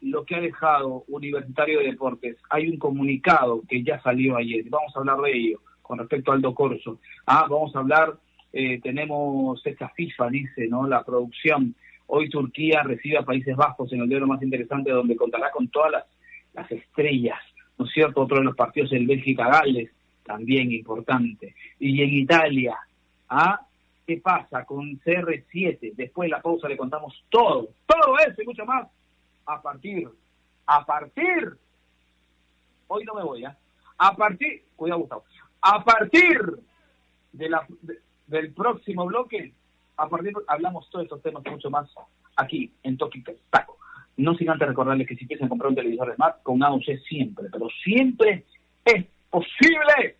[0.00, 2.36] lo que ha dejado Universitario de Deportes.
[2.50, 6.42] Hay un comunicado que ya salió ayer, vamos a hablar de ello, con respecto al
[6.54, 7.00] Corso.
[7.26, 8.16] Ah, vamos a hablar,
[8.52, 10.86] eh, tenemos esta FIFA, dice, ¿no?
[10.86, 11.74] La producción.
[12.08, 15.92] Hoy Turquía recibe a Países Bajos en el duelo más interesante, donde contará con todas
[15.92, 16.04] las,
[16.54, 17.38] las estrellas,
[17.78, 18.22] ¿no es cierto?
[18.22, 19.90] Otro de los partidos el Bélgica-Gales,
[20.24, 21.54] también importante.
[21.78, 22.76] Y en Italia,
[23.28, 23.60] ¿ah?
[24.06, 25.94] ¿Qué pasa con CR7?
[25.96, 28.86] Después de la pausa le contamos todo, todo eso y mucho más
[29.46, 30.08] a partir,
[30.66, 31.56] a partir,
[32.88, 33.54] hoy no me voy, ¿eh?
[33.98, 35.24] A partir, cuidado Gustavo,
[35.62, 36.40] a partir
[37.32, 37.50] de
[38.26, 39.52] del próximo bloque,
[39.96, 41.88] a partir, hablamos todos estos temas mucho más
[42.36, 43.78] aquí en Toki Taco.
[44.18, 47.68] No sin antes recordarles que si quieren comprar un televisor Smart, con AOC siempre, pero
[47.84, 48.44] siempre
[48.84, 50.16] es posible.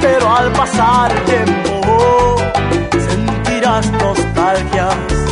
[0.00, 2.36] Pero al pasar tiempo
[2.98, 5.31] sentirás nostalgia y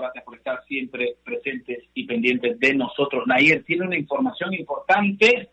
[0.00, 3.26] Gracias por estar siempre presentes y pendientes de nosotros.
[3.26, 5.50] Nair tiene una información importante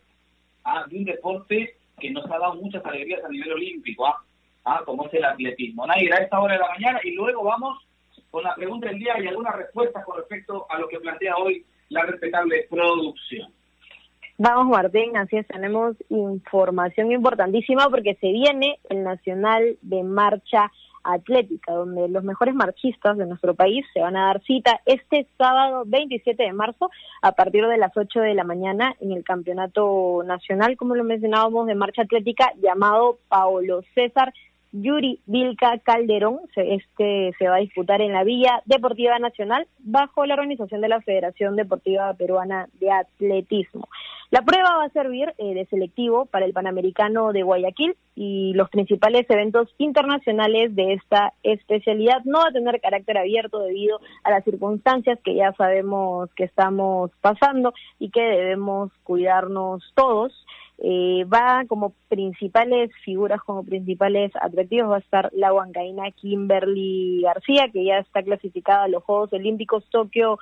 [0.64, 4.22] ah, de un deporte que nos ha dado muchas alegrías a nivel olímpico, ah,
[4.64, 5.86] ah, como es el atletismo.
[5.86, 7.78] Nair, a esta hora de la mañana y luego vamos
[8.30, 11.64] con la pregunta del día y algunas respuestas con respecto a lo que plantea hoy
[11.88, 13.52] la respetable producción.
[14.40, 20.70] Vamos, Martín, así es, tenemos información importantísima porque se viene el Nacional de Marcha
[21.02, 25.82] Atlética, donde los mejores marchistas de nuestro país se van a dar cita este sábado
[25.86, 26.88] 27 de marzo
[27.20, 31.66] a partir de las 8 de la mañana en el Campeonato Nacional, como lo mencionábamos,
[31.66, 34.32] de marcha atlética llamado Paolo César
[34.70, 36.40] Yuri Vilca Calderón.
[36.54, 41.00] Este se va a disputar en la Villa Deportiva Nacional bajo la organización de la
[41.00, 43.88] Federación Deportiva Peruana de Atletismo.
[44.30, 48.68] La prueba va a servir eh, de selectivo para el Panamericano de Guayaquil y los
[48.68, 54.44] principales eventos internacionales de esta especialidad no va a tener carácter abierto debido a las
[54.44, 60.44] circunstancias que ya sabemos que estamos pasando y que debemos cuidarnos todos.
[60.80, 67.68] Eh, va como principales figuras, como principales atractivos, va a estar la huancaína Kimberly García,
[67.72, 70.38] que ya está clasificada a los Juegos Olímpicos Tokio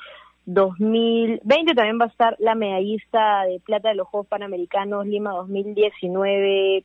[0.47, 1.75] 2020.
[1.75, 6.85] También va a estar la medallista de plata de los Juegos Panamericanos Lima 2019.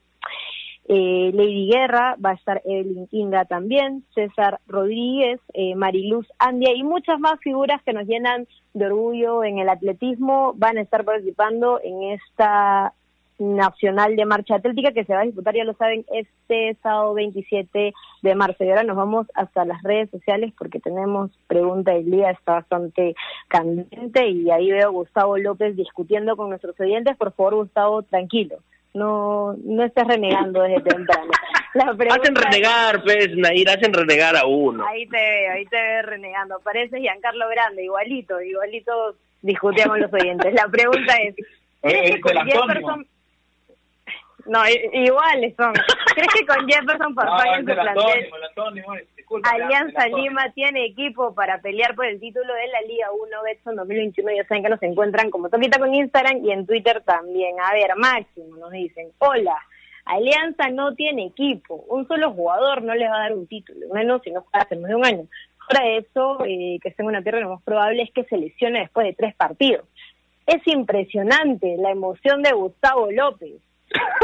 [0.88, 6.82] eh, Lady Guerra, va a estar Evelyn Inga también, César Rodríguez, eh, Mariluz Andia y
[6.82, 11.80] muchas más figuras que nos llenan de orgullo en el atletismo van a estar participando
[11.82, 12.94] en esta
[13.42, 17.92] nacional de marcha atlética que se va a disputar, ya lo saben, este sábado 27
[18.22, 18.64] de marzo.
[18.64, 23.14] Y ahora nos vamos hasta las redes sociales porque tenemos pregunta del día, está bastante
[23.48, 27.16] candente y ahí veo a Gustavo López discutiendo con nuestros oyentes.
[27.16, 28.58] Por favor, Gustavo, tranquilo.
[28.94, 31.30] No, no estés renegando desde temprano.
[32.10, 34.86] hacen renegar, pues, Nair, hacen renegar a uno.
[34.86, 36.60] Ahí te veo, ahí te veo renegando.
[36.60, 40.52] Pareces Giancarlo Grande, igualito, igualito discutía con los oyentes.
[40.54, 41.34] La pregunta es,
[41.82, 43.06] ¿crees que con Jefferson...
[44.46, 44.60] No,
[44.92, 45.72] iguales son.
[46.14, 48.30] ¿Crees que con Jefferson Farfán en su plantel
[49.44, 54.30] Alianza Lima tiene equipo para pelear por el título de la Liga 1 Betson 2021?
[54.36, 57.56] Ya saben que nos encuentran como Toquita con Instagram y en Twitter también.
[57.60, 59.56] A ver, Máximo nos dicen, hola,
[60.04, 64.20] Alianza no tiene equipo, un solo jugador no les va a dar un título, menos
[64.22, 65.26] si no hace más de un año.
[65.68, 69.06] Ahora eso, eh, que en una tierra, lo más probable es que se lesione después
[69.06, 69.86] de tres partidos.
[70.46, 73.52] Es impresionante la emoción de Gustavo López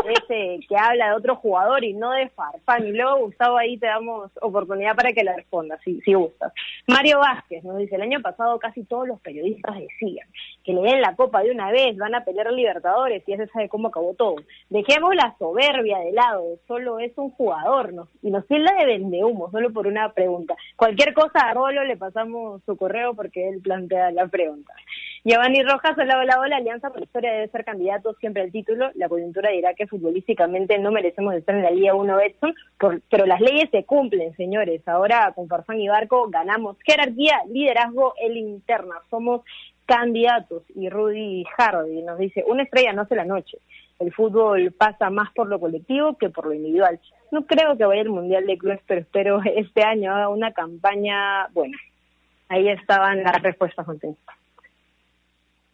[0.08, 2.86] ese que habla de otro jugador y no de Farfán.
[2.86, 6.52] Y luego, Gustavo, ahí te damos oportunidad para que le respondas, si, si gustas.
[6.86, 10.28] Mario Vázquez nos dice, el año pasado casi todos los periodistas decían
[10.64, 13.68] que le den la copa de una vez, van a pelear Libertadores y se sabe
[13.68, 14.36] cómo acabó todo.
[14.70, 18.08] Dejemos la soberbia de lado, solo es un jugador ¿no?
[18.22, 20.56] y nos tilda de vendehumo, solo por una pregunta.
[20.76, 24.72] Cualquier cosa a Rolo le pasamos su correo porque él plantea la pregunta.
[25.24, 29.08] Giovanni Rojas, hola, hola, hola, Alianza por historia debe ser candidato siempre al título, la
[29.08, 32.54] coyuntura dirá que futbolísticamente no merecemos estar en la Liga 1 Betson,
[33.10, 34.86] pero las leyes se cumplen, señores.
[34.86, 38.94] Ahora con Farfán y Barco ganamos jerarquía, liderazgo, el interna.
[39.10, 39.42] Somos
[39.86, 40.62] candidatos.
[40.74, 43.58] Y Rudy Hardy nos dice, una estrella no hace la noche.
[43.98, 47.00] El fútbol pasa más por lo colectivo que por lo individual.
[47.32, 51.48] No creo que vaya el Mundial de Clubes, pero espero este año haga una campaña
[51.48, 51.76] buena.
[52.48, 54.14] Ahí estaban las respuestas, José.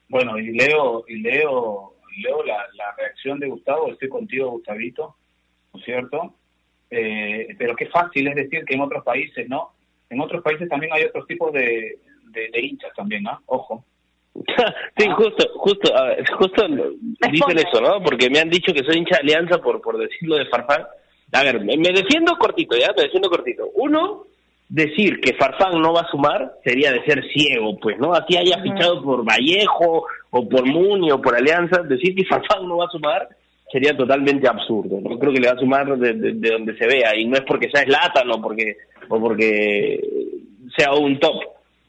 [0.09, 5.17] Bueno, y leo, y leo leo la, reacción de Gustavo, estoy contigo, Gustavito,
[5.73, 6.35] ¿no es cierto?
[6.91, 9.73] Eh, pero qué fácil es decir que en otros países, ¿no?
[10.11, 11.99] En otros países también hay otros tipos de,
[12.31, 13.41] de, hinchas también, ¿no?
[13.47, 13.85] Ojo.
[14.97, 15.93] sí, justo, justo,
[16.39, 18.03] justo dicen eso, ¿no?
[18.03, 20.85] Porque me han dicho que soy hincha de Alianza por, por decirlo de Farfán.
[21.33, 22.93] A ver, me, defiendo cortito, ¿ya?
[22.97, 23.69] Me defiendo cortito.
[23.75, 24.27] Uno,
[24.69, 28.13] decir que Farfán no va a sumar sería de ser ciego, pues, ¿no?
[28.13, 32.79] Así haya fichado por Vallejo o por Muni o por Alianza, decir que Farfán no
[32.79, 33.29] va a sumar
[33.71, 35.01] sería totalmente absurdo.
[35.01, 37.69] No creo que le va a sumar de, donde se vea y no es porque
[37.71, 38.77] sea Slatan o porque
[39.09, 40.01] o porque
[40.77, 41.43] sea un top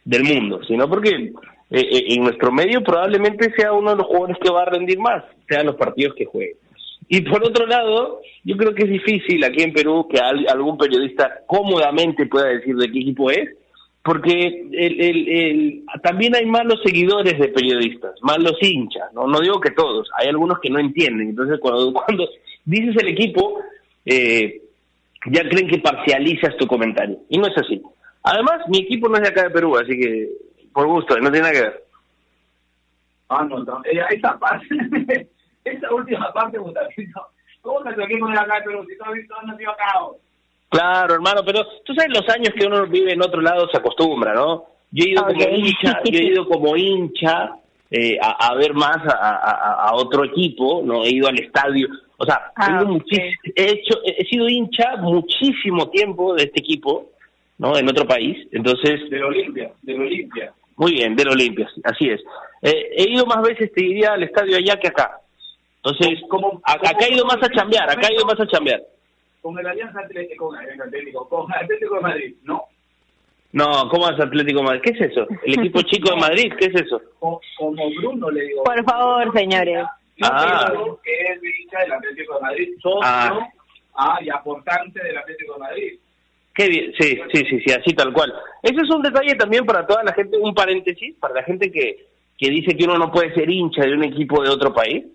[0.03, 1.31] del mundo, sino porque eh,
[1.71, 5.23] eh, en nuestro medio probablemente sea uno de los jugadores que va a rendir más,
[5.47, 6.55] sean los partidos que juegue.
[7.07, 11.41] Y por otro lado, yo creo que es difícil aquí en Perú que algún periodista
[11.45, 13.49] cómodamente pueda decir de qué equipo es,
[14.03, 19.27] porque el, también hay malos seguidores de periodistas, malos hinchas, ¿no?
[19.27, 21.29] no digo que todos, hay algunos que no entienden.
[21.29, 22.27] Entonces, cuando, cuando
[22.65, 23.61] dices el equipo,
[24.05, 24.61] eh,
[25.31, 27.17] ya creen que parcializas tu comentario.
[27.29, 27.81] Y no es así.
[28.23, 30.29] Además, mi equipo no es de acá de Perú, así que
[30.71, 31.83] por gusto, no tiene nada que ver.
[33.29, 33.81] Ah, no, no.
[33.85, 35.27] Eh, esa parte,
[35.65, 37.27] esa última parte, Gustavito,
[37.61, 38.03] ¿cómo no es de
[38.39, 38.85] acá de Perú?
[38.87, 38.97] Si
[39.27, 40.17] todo no ha acá.
[40.69, 44.33] Claro, hermano, pero tú sabes los años que uno vive en otro lado se acostumbra,
[44.33, 44.65] ¿no?
[44.91, 47.51] Yo he ido como hincha, yo he ido como hincha
[47.91, 52.83] eh, a, ver más a, otro equipo, no he ido al estadio, o sea, ah,
[53.55, 57.11] he, hecho, he sido hincha muchísimo tiempo de este equipo,
[57.57, 57.77] ¿no?
[57.77, 59.09] En otro país, entonces.
[59.09, 60.53] Del Olimpia, del Olimpia.
[60.77, 62.21] Muy bien, del Olimpia, así es.
[62.61, 65.19] Eh, he ido más veces, te diría, al estadio allá que acá.
[65.85, 68.81] Entonces, como acá he ido más a chambear, acá he ido más a chambear
[69.45, 72.63] con el Alianza Atlético, con el Atlético, con Atlético de Madrid, no.
[73.51, 74.81] No, ¿cómo es Atlético de Madrid?
[74.83, 75.27] ¿Qué es eso?
[75.43, 76.51] ¿El equipo chico de Madrid?
[76.57, 76.99] ¿Qué es eso?
[77.19, 77.39] Como
[77.99, 78.63] Bruno le digo.
[78.63, 79.85] Por favor, señores.
[80.23, 80.73] ah.
[81.03, 83.39] que es hincha del Atlético de Madrid, socio ah.
[83.93, 84.17] ah.
[84.19, 85.99] y aportante del Atlético de Madrid.
[86.55, 88.33] Qué bien, sí, sí, sí, sí, así tal cual.
[88.63, 92.07] Ese es un detalle también para toda la gente, un paréntesis, para la gente que,
[92.35, 95.05] que dice que uno no puede ser hincha de un equipo de otro país.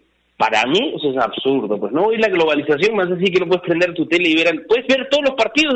[0.41, 3.62] Para mí eso es absurdo, pues no hoy la globalización más así que no puedes
[3.62, 5.74] prender tu tele y ver, puedes ver todos los partidos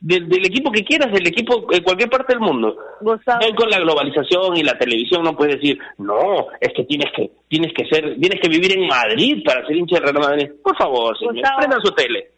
[0.00, 2.76] del equipo que quieras, del equipo de cualquier parte del mundo.
[3.00, 7.30] Hoy con la globalización y la televisión no puedes decir, no, es que tienes que
[7.48, 10.50] tienes que ser, tienes que vivir en Madrid para ser hincha de Real Madrid.
[10.62, 12.28] Por favor, señor, prendan su tele.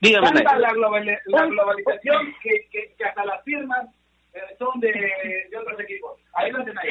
[0.00, 0.42] Dígame.
[0.42, 3.86] La, la, globalización que, que, hasta las firmas
[4.34, 6.18] eh, son de, de otros equipos.
[6.34, 6.90] Ahí hacen ahí.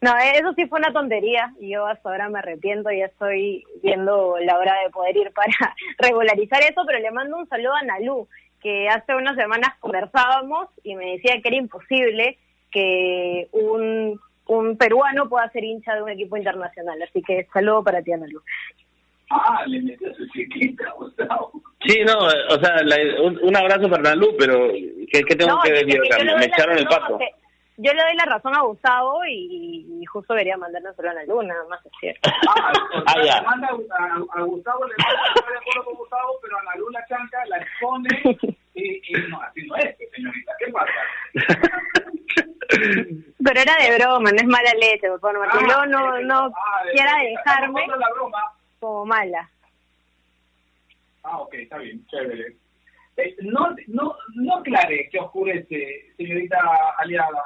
[0.00, 4.36] No, eso sí fue una tontería y yo hasta ahora me arrepiento, ya estoy viendo
[4.40, 5.48] la hora de poder ir para
[5.98, 8.28] regularizar eso, pero le mando un saludo a Nalú,
[8.62, 12.38] que hace unas semanas conversábamos y me decía que era imposible
[12.70, 18.00] que un, un peruano pueda ser hincha de un equipo internacional, así que saludo para
[18.02, 18.40] ti, Nalú.
[19.30, 21.50] Ah, le metió su chiquita, Gustavo.
[21.84, 24.68] Sí, no, o sea, la- un, un abrazo para Nalu, pero
[25.12, 27.18] ¿qué, qué tengo No, que decir que Me echaron el paso.
[27.18, 27.28] que
[27.80, 31.42] Yo le doy la razón a Gustavo y, y justo debería mandarnos solo a Nalú,
[31.42, 32.28] nada más es cierto.
[32.48, 32.72] Ah,
[33.06, 33.40] Ah, ya.
[33.42, 37.00] manda a, a Gustavo, le manda, estoy de acuerdo con Gustavo, pero a la luna
[37.08, 38.08] chanca la expone
[38.74, 40.92] y, y no, así no es, señorita, ¿qué pasa?
[43.44, 45.66] Pero era de broma, no es mala leche, por favor, Martín.
[45.66, 48.42] Luego no, no Ah, de- quiera de- dejarme la broma.
[48.80, 49.48] como mala.
[51.22, 52.56] Ah, ok, está bien, chévere.
[53.16, 56.58] Eh, no, no, no aclare que oscurece, señorita
[56.98, 57.42] aliada.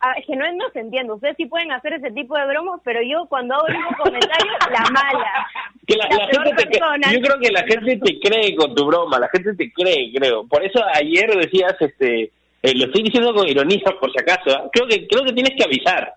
[0.00, 1.12] Ah, que no, no se entiende.
[1.14, 4.90] Ustedes sí pueden hacer ese tipo de bromas, pero yo cuando hago ningún comentario, la
[4.90, 5.46] mala.
[5.86, 7.08] Que la, La la peor gente te persona.
[7.08, 10.12] cree- yo creo que la gente te cree con tu broma, la gente te cree,
[10.14, 10.46] creo.
[10.46, 12.24] Por eso ayer decías, este,
[12.62, 14.50] eh, lo estoy diciendo con ironía, por si acaso.
[14.50, 14.68] ¿eh?
[14.72, 16.12] Creo que creo que tienes que avisar.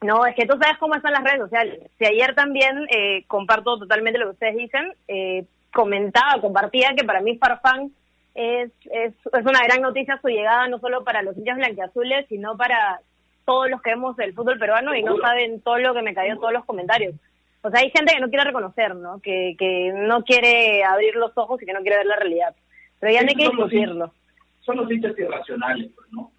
[0.00, 1.80] No, es que tú sabes cómo están las redes sociales.
[1.98, 7.20] Si ayer también eh, comparto totalmente lo que ustedes dicen, eh, comentaba, compartía que para
[7.20, 7.90] mí Farfán
[8.38, 12.56] es, es, es una gran noticia su llegada, no solo para los hinchas blanquiazules, sino
[12.56, 13.00] para
[13.44, 16.34] todos los que vemos el fútbol peruano y no saben todo lo que me cayó
[16.34, 17.16] en todos los comentarios.
[17.62, 19.20] O sea, hay gente que no quiere reconocer, ¿no?
[19.20, 22.54] Que, que no quiere abrir los ojos y que no quiere ver la realidad.
[23.00, 24.14] Pero ya no hay que Esos son los discutirlo.
[24.60, 26.30] Son los hinchas irracionales, pues, ¿no?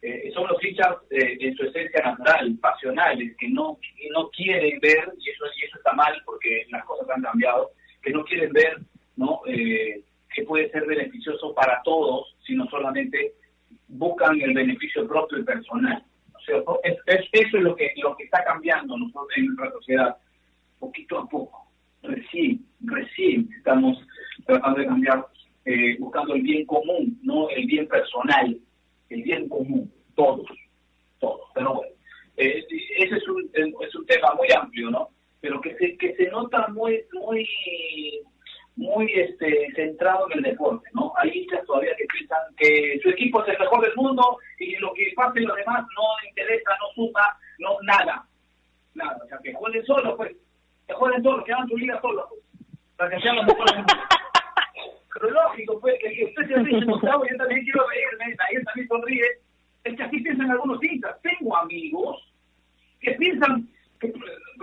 [0.00, 4.78] Eh, son los hinchas eh, en su esencia natural, pasionales, que no, que no quieren
[4.78, 8.52] ver, y eso, y eso está mal porque las cosas han cambiado, que no quieren
[8.52, 8.78] ver,
[9.16, 9.40] ¿no?
[9.48, 10.04] Eh,
[10.44, 13.34] puede ser beneficioso para todos, sino solamente
[13.88, 16.02] buscan el beneficio propio y personal.
[16.34, 20.16] O sea, es- eso es lo que, lo que está cambiando nosotros en nuestra sociedad,
[20.78, 21.66] poquito a poco.
[22.02, 23.98] Recién, recién estamos
[24.46, 25.26] tratando de cambiar,
[25.64, 28.56] eh, buscando el bien común, no el bien personal,
[29.10, 30.46] el bien común, todos,
[31.18, 31.40] todos.
[31.54, 31.92] Pero bueno,
[32.36, 32.64] eh,
[32.98, 35.08] ese es un, es un tema muy amplio, ¿no?
[35.40, 37.48] Pero que se, que se nota muy, muy,
[38.78, 41.12] muy este, centrado en el deporte, ¿no?
[41.16, 44.92] Hay hinchas todavía que piensan que su equipo es el mejor del mundo y lo
[44.94, 48.24] que pase los demás no interesa, no suma, no nada.
[48.94, 50.30] Nada, o sea, que jueguen solos, pues.
[50.86, 52.40] Que jueguen solos, que hagan su liga solos, pues.
[52.96, 53.94] Para que sean los mejores del mundo.
[55.14, 59.26] Pero lógico, pues, que, usted se ríe, Gustavo, yo también quiero reírme, nadie también sonríe.
[59.82, 61.20] Es que así piensan algunos hinchas.
[61.22, 62.32] Tengo amigos
[63.00, 63.68] que piensan
[63.98, 64.12] que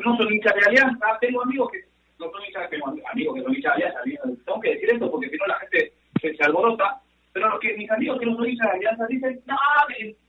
[0.06, 1.85] no son hinchas de alianza, tengo amigos que
[2.20, 5.30] no son hinchas, tengo amigos que son hinchas de alianza, tengo que decir esto porque
[5.30, 7.02] si no la gente se, se alborota,
[7.34, 9.58] pero los que mis amigos que no son hinchas de alianza dicen, no,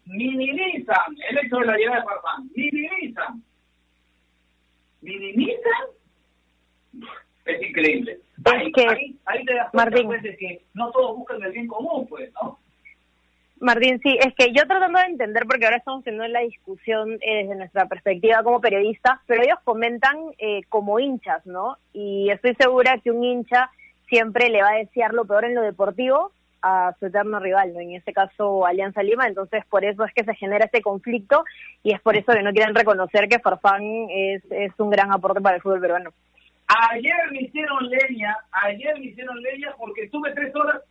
[0.07, 3.43] minimizan el hecho de la llegada de Farfán, minimizan.
[5.03, 5.87] ¿Minimizan?
[7.45, 8.19] Es increíble.
[8.45, 10.07] Es ahí, que, ahí, ahí te das cuenta, Martín.
[10.07, 12.59] pues, de que no todos buscan el bien común, pues, ¿no?
[13.59, 17.43] Martín, sí, es que yo tratando de entender, porque ahora estamos teniendo la discusión eh,
[17.43, 21.79] desde nuestra perspectiva como periodistas, pero ellos comentan eh, como hinchas, ¿no?
[21.95, 23.71] Y estoy segura que un hincha
[24.09, 27.81] siempre le va a desear lo peor en lo deportivo a su eterno rival, ¿no?
[27.81, 31.45] En este caso Alianza Lima, entonces por eso es que se genera este conflicto
[31.83, 35.41] y es por eso que no quieren reconocer que Farfán es, es un gran aporte
[35.41, 36.11] para el fútbol peruano.
[36.91, 40.83] Ayer me hicieron leña, ayer me hicieron leña porque estuve tres horas.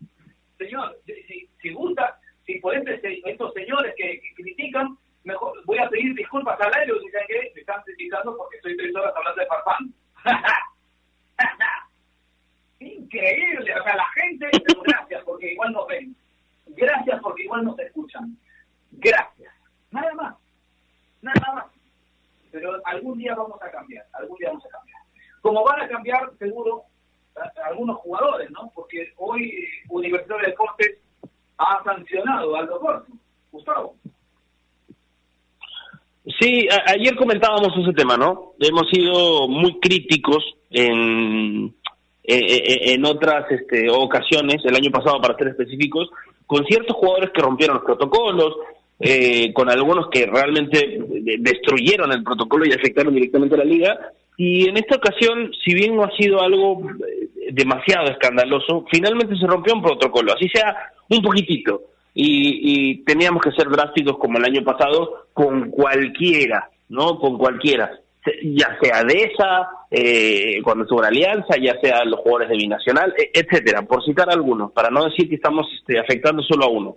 [0.57, 6.13] Señor, si, si gusta, si por este, estos señores que, critican, mejor voy a pedir
[6.15, 9.93] disculpas al aire, dicen que me están criticando porque estoy tres horas hablando de Farfán.
[12.79, 14.49] Increíble, o sea, la gente,
[14.83, 16.15] gracias porque igual nos ven,
[16.67, 18.37] gracias porque igual nos escuchan,
[18.91, 19.53] gracias,
[19.91, 20.35] nada más,
[21.21, 21.65] nada más.
[22.51, 25.01] Pero algún día vamos a cambiar, algún día vamos a cambiar
[25.41, 26.83] como van a cambiar seguro
[27.35, 28.71] a- algunos jugadores, ¿no?
[28.73, 30.97] Porque hoy eh, Universidad de Deportes
[31.57, 33.05] ha sancionado al Aldo
[33.51, 33.95] Gustavo.
[36.39, 38.53] Sí, a- ayer comentábamos ese tema, ¿no?
[38.59, 41.67] Hemos sido muy críticos en,
[42.23, 46.09] eh, eh, en otras este, ocasiones, el año pasado para ser específicos,
[46.47, 48.55] con ciertos jugadores que rompieron los protocolos,
[48.99, 53.99] eh, con algunos que realmente de- destruyeron el protocolo y afectaron directamente a la liga.
[54.37, 59.45] Y en esta ocasión, si bien no ha sido algo eh, demasiado escandaloso, finalmente se
[59.47, 60.75] rompió un protocolo, así sea
[61.09, 61.81] un poquitito.
[62.13, 67.19] Y, y teníamos que ser drásticos como el año pasado con cualquiera, ¿no?
[67.19, 67.91] Con cualquiera.
[68.43, 73.13] Ya sea de esa, eh, cuando estuvo en Alianza, ya sea los jugadores de Binacional,
[73.17, 76.95] e- etcétera, por citar algunos, para no decir que estamos este, afectando solo a uno.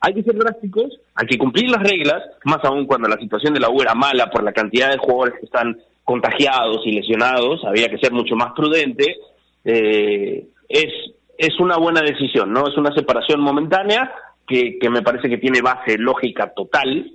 [0.00, 3.60] hay que ser drásticos, hay que cumplir las reglas, más aún cuando la situación de
[3.60, 7.88] la U era mala por la cantidad de jugadores que están contagiados y lesionados, había
[7.88, 9.16] que ser mucho más prudente.
[9.64, 10.92] Eh, es,
[11.38, 12.66] es una buena decisión, ¿no?
[12.66, 14.12] Es una separación momentánea
[14.46, 17.12] que, que me parece que tiene base lógica total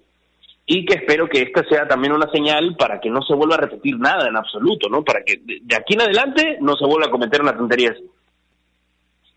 [0.66, 3.62] y que espero que esta sea también una señal para que no se vuelva a
[3.62, 5.04] repetir nada en absoluto, ¿no?
[5.04, 7.94] Para que de aquí en adelante no se vuelva a cometer una tontería.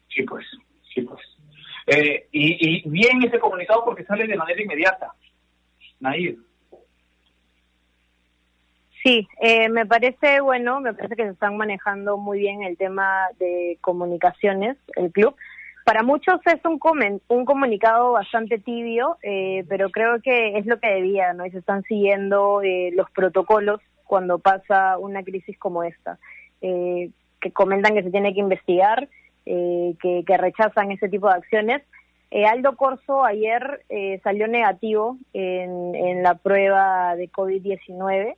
[0.09, 0.47] Sí, pues,
[0.95, 1.20] sí, pues.
[1.89, 5.12] Eh, y, y bien ese comunicado porque sale de manera inmediata.
[5.99, 6.37] Nair.
[9.07, 13.29] Sí, eh, me parece bueno, me parece que se están manejando muy bien el tema
[13.39, 15.37] de comunicaciones, el club.
[15.85, 20.81] Para muchos es un, comen, un comunicado bastante tibio, eh, pero creo que es lo
[20.81, 21.47] que debía, ¿no?
[21.47, 26.19] Y se están siguiendo eh, los protocolos cuando pasa una crisis como esta,
[26.61, 29.09] eh, que comentan que se tiene que investigar,
[29.45, 31.83] eh, que, que, rechazan ese tipo de acciones.
[32.33, 38.35] Eh, Aldo Corso ayer eh, salió negativo en, en la prueba de COVID-19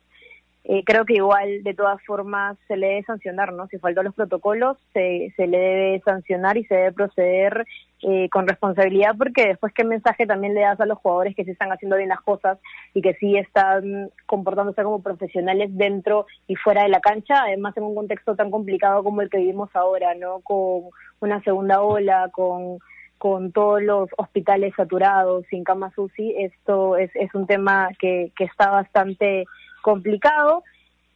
[0.65, 3.67] eh, creo que igual de todas formas se le debe sancionar, ¿no?
[3.67, 7.65] Si faltó los protocolos, se, se le debe sancionar y se debe proceder
[8.01, 11.51] eh, con responsabilidad porque después qué mensaje también le das a los jugadores que sí
[11.51, 12.59] están haciendo bien las cosas
[12.93, 17.83] y que sí están comportándose como profesionales dentro y fuera de la cancha, además en
[17.83, 20.41] un contexto tan complicado como el que vivimos ahora, ¿no?
[20.41, 20.89] Con
[21.21, 22.79] una segunda ola, con
[23.17, 28.45] con todos los hospitales saturados, sin camas UCI, esto es, es un tema que, que
[28.45, 29.45] está bastante
[29.81, 30.63] complicado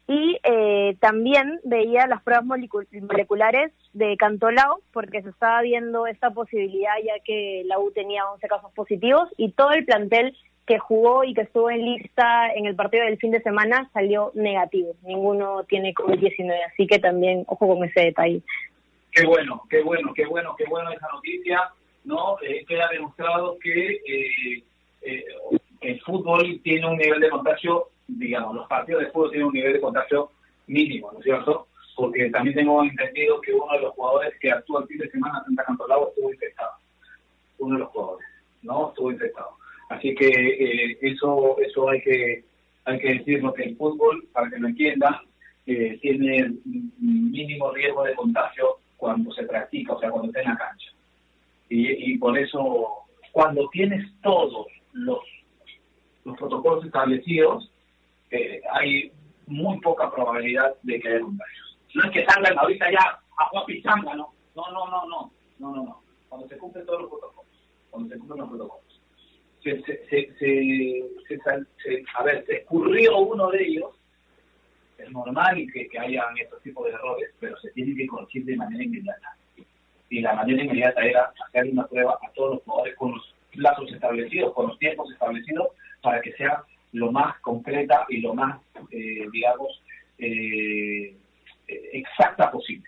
[0.08, 6.94] y eh, también veía las pruebas moleculares de Cantolao porque se estaba viendo esta posibilidad
[7.04, 10.36] ya que la U tenía 11 casos positivos y todo el plantel
[10.66, 14.32] que jugó y que estuvo en lista en el partido del fin de semana salió
[14.34, 14.96] negativo.
[15.04, 18.42] Ninguno tiene COVID-19, así que también ojo con ese detalle.
[19.12, 21.70] Qué bueno, qué bueno, qué bueno, qué bueno esa noticia,
[22.06, 22.38] ¿no?
[22.42, 24.64] Eh, queda demostrado que eh,
[25.02, 25.26] eh,
[25.82, 29.74] el fútbol tiene un nivel de contagio digamos, los partidos de fútbol tienen un nivel
[29.74, 30.32] de contagio
[30.68, 31.68] mínimo, ¿no es cierto?
[31.96, 35.40] Porque también tengo entendido que uno de los jugadores que actuó el fin de semana
[35.40, 36.72] en Santa Cantolao estuvo infectado.
[37.60, 38.28] Uno de los jugadores,
[38.64, 38.90] ¿no?
[38.90, 39.50] Estuvo infectado.
[39.90, 42.44] Así que eh, eso eso hay que
[42.86, 45.16] hay que decirlo que el fútbol, para que lo entiendan,
[45.66, 46.54] eh, tiene
[47.00, 50.92] mínimo riesgo de contagio cuando se practica, o sea, cuando está en la cancha.
[51.70, 52.90] Y, y por eso,
[53.32, 55.20] cuando tienes todos los,
[56.26, 57.72] los protocolos establecidos,
[58.34, 59.12] eh, hay
[59.48, 61.78] muy poca probabilidad de que haya contagios.
[61.94, 64.34] No es que salgan ahorita ya a pichanga, ¿no?
[64.56, 66.02] No, no, no, no, no, no, no.
[66.30, 67.52] Cuando se cumplen todos los protocolos,
[67.92, 69.02] cuando se cumplen los protocolos.
[69.64, 73.92] Se, se, se, se, se a ver, se escurrió uno de ellos,
[74.98, 78.58] es normal que, que hayan estos tipos de errores, pero se tiene que corregir de
[78.58, 79.38] manera inmediata.
[80.10, 83.92] Y la manera inmediata era hacer una prueba a todos los jugadores con los plazos
[83.92, 85.68] establecidos, con los tiempos establecidos,
[86.02, 86.64] para que sea
[86.94, 89.82] lo más concreta y lo más, eh, digamos,
[90.18, 91.16] eh,
[91.68, 92.88] exacta posible.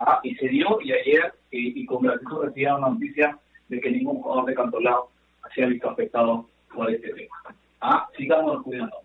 [0.00, 3.38] Ah, y se dio, y ayer, y, y con gratitud recibieron una noticia
[3.68, 5.10] de que ningún jugador de Cantolao
[5.54, 7.36] se ha visto afectado por este tema.
[7.80, 8.96] Ah, sigamos cuidando.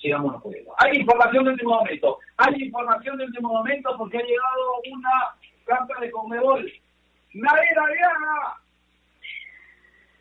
[0.00, 0.74] Sigamos cuidando.
[0.78, 2.18] Hay información del último momento.
[2.36, 5.10] Hay información del último momento porque ha llegado una
[5.64, 6.72] carta de Conmebol.
[7.34, 7.86] ¡Nadie la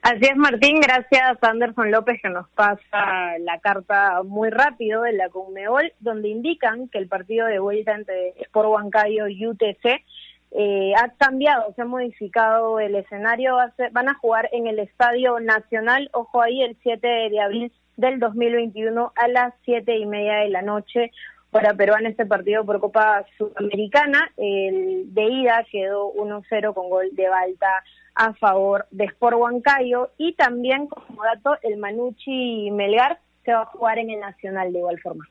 [0.06, 0.80] Así es, Martín.
[0.82, 6.30] Gracias a Anderson López que nos pasa la carta muy rápido de la Conmebol, donde
[6.30, 10.04] indican que el partido de vuelta entre Sport Huancayo y UTC
[10.52, 13.58] eh, ha cambiado, se ha modificado el escenario.
[13.94, 19.12] van a jugar en el Estadio Nacional, ojo ahí, el 7 de abril del 2021
[19.16, 21.10] a las 7 y media de la noche.
[21.50, 24.30] Para peruana este partido por Copa Sudamericana.
[24.38, 27.84] El de ida quedó 1-0 con gol de Balta
[28.16, 33.66] a favor de Sport Huancayo y también como dato el Manucci Melgar se va a
[33.66, 35.28] jugar en el Nacional de igual forma.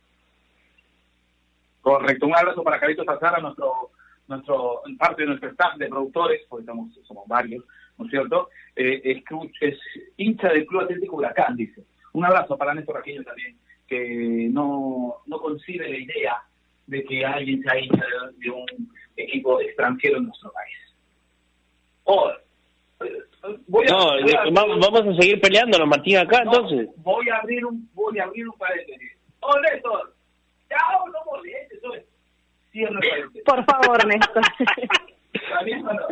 [1.81, 3.91] Correcto, un abrazo para Carlitos Azara, nuestro,
[4.29, 7.65] nuestro, parte de nuestro staff de productores, porque estamos, somos varios,
[7.99, 8.49] ¿no es cierto?
[8.77, 9.23] Eh,
[9.61, 9.79] es,
[10.17, 11.83] hincha del Club Atlético Huracán, dice.
[12.13, 13.57] Un abrazo para Néstor Aquino también,
[13.87, 16.43] que no, no concibe la idea
[16.87, 18.67] de que alguien sea hincha de, de un
[19.17, 20.77] equipo extranjero en nuestro país.
[22.05, 22.44] Hola
[23.67, 26.89] voy a, no, voy a vamos, vamos, a seguir peleándonos, Martín, acá no, entonces.
[26.97, 29.13] Voy a abrir un, voy a abrir un paréntesis.
[29.41, 30.15] Oh, Néstor,
[30.71, 32.05] ya no molestes, eso es.
[32.73, 33.43] Cierra el paréntesis.
[33.45, 34.43] Por favor, Néstor.
[35.33, 36.07] ¿Está bien o no?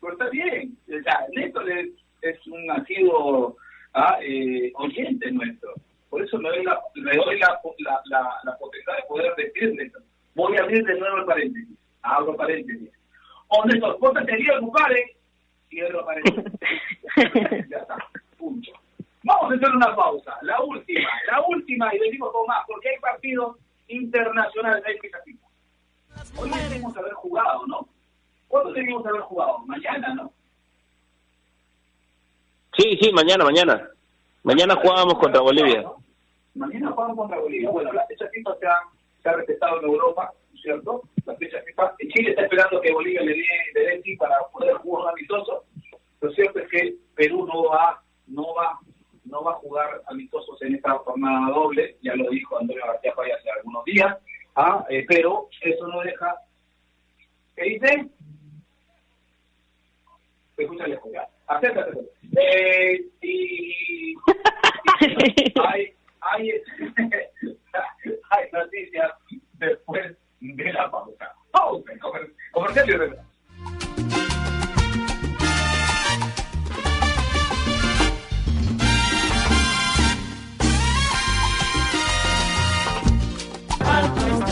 [0.00, 0.76] Pues está bien.
[0.88, 1.88] O sea, Néstor es,
[2.22, 3.56] es un nacido
[3.94, 5.74] ah, eh, oyente nuestro.
[6.10, 9.90] Por eso le doy la, le doy la, la, la, la potestad de poder decirle.
[10.34, 11.78] Voy a abrir de nuevo el paréntesis.
[12.02, 12.83] Abro paréntesis.
[13.56, 15.16] O Néstor, ponte serio, compadre
[15.68, 16.42] Cielo apareció.
[17.70, 17.96] ya está,
[18.38, 18.70] punto.
[19.22, 20.36] Vamos a hacer una pausa.
[20.42, 23.56] La última, la última, y decimos todo más, porque hay partidos
[23.88, 25.10] internacionales, hay que
[26.36, 27.88] Hoy debemos haber jugado, ¿no?
[28.48, 29.58] ¿Cuándo debemos haber jugado?
[29.66, 30.32] Mañana, ¿no?
[32.76, 33.88] Sí, sí, mañana, mañana.
[34.42, 35.84] Mañana jugábamos contra Bolivia.
[36.54, 37.70] Mañana jugamos contra Bolivia.
[37.70, 38.78] Bueno, la fecha FIFA se ha,
[39.22, 41.02] se ha respetado en Europa, ¿cierto?
[41.26, 41.94] La fecha FIFA.
[42.12, 43.44] Chile está esperando que Bolivia le dé,
[43.74, 45.64] le dé para poder jugar amistoso.
[46.20, 48.78] Lo cierto es que Perú no va, no va,
[49.24, 51.96] no va a jugar amistosos en esta jornada doble.
[52.02, 54.18] Ya lo dijo Antonio García Faya hace algunos días.
[54.56, 54.84] ¿ah?
[54.90, 56.36] Eh, pero eso no deja.
[57.56, 58.06] ¿Qué dice?
[60.56, 61.28] Escúchale jugar.
[61.46, 61.98] Acércate.
[62.36, 64.14] Eh, y,
[65.64, 66.50] hay, hay,
[68.30, 69.12] hay noticias
[69.58, 70.16] después
[70.52, 71.32] de la pausa.
[71.50, 71.92] Pausa,
[72.52, 73.33] comercial y regreso.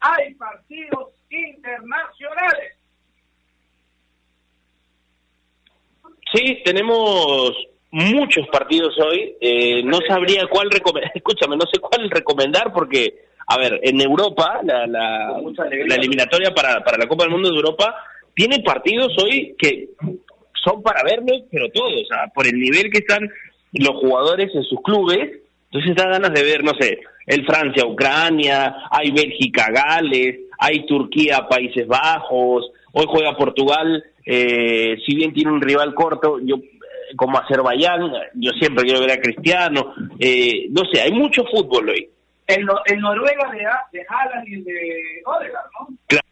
[0.00, 2.76] Hay partidos internacionales.
[6.34, 7.52] Sí, tenemos
[7.90, 9.36] muchos partidos hoy.
[9.40, 11.12] Eh, no sabría cuál recomendar.
[11.14, 16.82] Escúchame, no sé cuál recomendar porque, a ver, en Europa, la, la, la eliminatoria para,
[16.82, 17.94] para la Copa del Mundo de Europa
[18.34, 19.90] tiene partidos hoy que
[20.64, 23.28] son para verlos, pero todos, o sea, por el nivel que están
[23.72, 27.00] los jugadores en sus clubes, entonces da ganas de ver, no sé,
[27.32, 35.14] el Francia, Ucrania, hay Bélgica, Gales, hay Turquía, Países Bajos, hoy juega Portugal, eh, si
[35.14, 39.94] bien tiene un rival corto, yo eh, como Azerbaiyán, yo siempre quiero ver a Cristiano,
[40.18, 42.08] eh, no sé, hay mucho fútbol hoy.
[42.46, 45.96] El, el Noruega de, de Haaland y de Odegaard, ¿no?
[46.06, 46.26] Claro.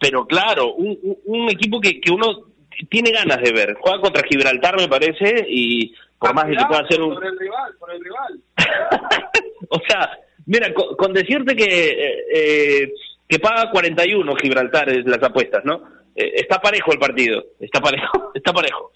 [0.00, 0.96] Pero claro, un,
[1.26, 2.48] un equipo que, que uno
[2.88, 3.76] tiene ganas de ver.
[3.80, 7.14] Juega contra Gibraltar, me parece, y por más que pueda hacer un...
[7.14, 8.40] Por el rival, por el rival.
[9.70, 12.92] o sea, mira, con, decirte que eh, eh,
[13.28, 15.82] que paga 41 Gibraltar es las apuestas, ¿no?
[16.16, 18.92] Eh, está parejo el partido, está parejo, está parejo.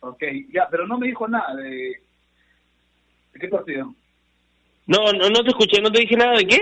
[0.00, 2.00] Ok, ya, pero no me dijo nada de...
[3.32, 3.94] ¿De qué partido?
[4.86, 6.58] No, no, no te escuché, no te dije nada de qué.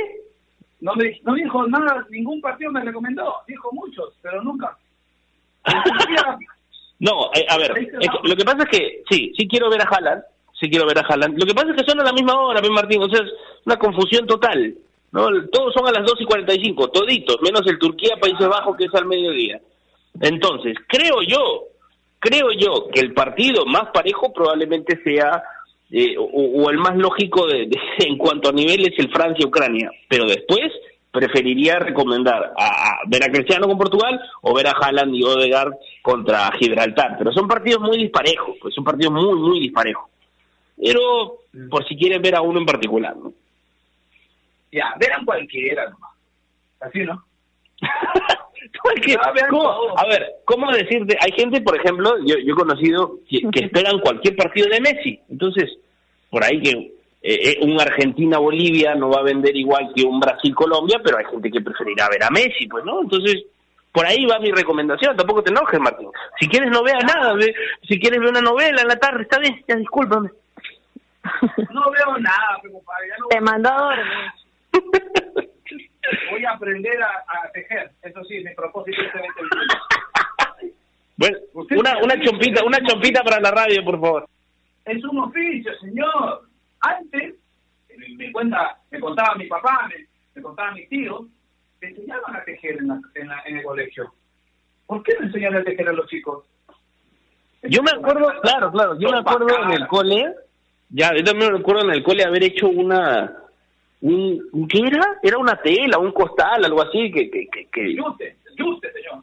[0.81, 3.37] No me no dijo nada, ningún partido me recomendó.
[3.47, 4.77] Dijo muchos, pero nunca.
[7.01, 7.73] no, eh, a ver,
[8.25, 10.23] lo que pasa es que sí, sí quiero ver a Haaland,
[10.59, 11.39] sí quiero ver a Haaland.
[11.39, 13.33] Lo que pasa es que son a la misma hora, Ben Martín, o sea, es
[13.65, 14.75] una confusión total.
[15.13, 15.29] ¿no?
[15.51, 18.95] Todos son a las 2 y 45, toditos, menos el Turquía, Países Bajos, que es
[18.95, 19.61] al mediodía.
[20.21, 21.65] Entonces, creo yo,
[22.19, 25.43] creo yo que el partido más parejo probablemente sea
[25.91, 30.73] eh, o, el más lógico de, en cuanto a nivel es el Francia-Ucrania, pero después
[31.11, 36.51] preferiría recomendar a, ver a Cristiano con Portugal o ver a Haaland y Odegaard contra
[36.59, 40.11] Gibraltar, pero son partidos muy disparejos, pues son partidos muy, muy disparejos.
[40.77, 41.39] Pero
[41.71, 43.33] por si quieren ver a uno en particular, ¿no?
[44.71, 46.13] Ya, verán cualquiera nomás.
[46.81, 47.25] Así, ¿no?
[49.97, 51.17] a ver, ¿cómo decirte?
[51.21, 55.21] Hay gente, por ejemplo, yo, yo he conocido que, esperan cualquier partido de Messi.
[55.29, 55.79] Entonces,
[56.31, 56.93] por ahí que
[57.23, 61.51] eh, eh, un Argentina-Bolivia no va a vender igual que un Brasil-Colombia, pero hay gente
[61.51, 63.01] que preferirá ver a Messi, pues, ¿no?
[63.03, 63.45] Entonces,
[63.91, 66.09] Por ahí va mi recomendación, tampoco te enojes, Martín.
[66.39, 67.55] Si quieres no veas nada, ve-
[67.89, 70.29] si quieres ver una novela en la tarde, está bien, ya discúlpame.
[71.71, 74.33] No veo nada, pero compadre, ya no Te mandó a dormir.
[76.31, 77.91] voy a aprender a, a tejer.
[78.03, 80.73] Eso sí, mi propósito es este
[81.17, 84.27] Bueno, una, una chompita, una chompita para la radio, por favor.
[84.85, 86.43] Es un oficio, señor.
[86.81, 87.35] Antes,
[88.17, 91.23] me, cuenta, me contaba mi papá, me, me contaba mis tíos,
[91.81, 94.13] me enseñaban a tejer en, la- en, la- en el colegio.
[94.87, 96.45] ¿Por qué no enseñan a tejer a los chicos?
[97.63, 100.33] Yo me acuerdo, claro, claro, yo me acuerdo en el cole,
[100.91, 103.35] ya, yo también me acuerdo en el cole haber hecho una,
[104.01, 105.19] un, ¿qué era?
[105.23, 108.37] Era una tela, un costal, algo así, que, que, que, que- yuste,
[108.93, 109.23] señor.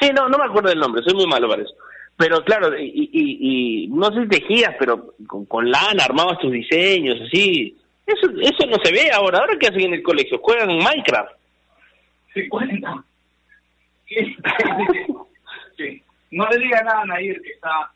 [0.00, 1.74] Sí, no, no me acuerdo del nombre, soy muy malo para eso.
[2.18, 6.50] Pero claro, y, y, y no sé si tejías, pero con, con lana armabas tus
[6.50, 7.76] diseños, así.
[8.04, 9.38] Eso, eso no se ve ahora.
[9.38, 10.38] ¿Ahora qué hacen en el colegio?
[10.40, 11.30] ¿Juegan Minecraft?
[12.34, 13.04] Sí, cuenta.
[15.76, 16.02] Sí.
[16.32, 17.90] No le diga nada a Nair que está...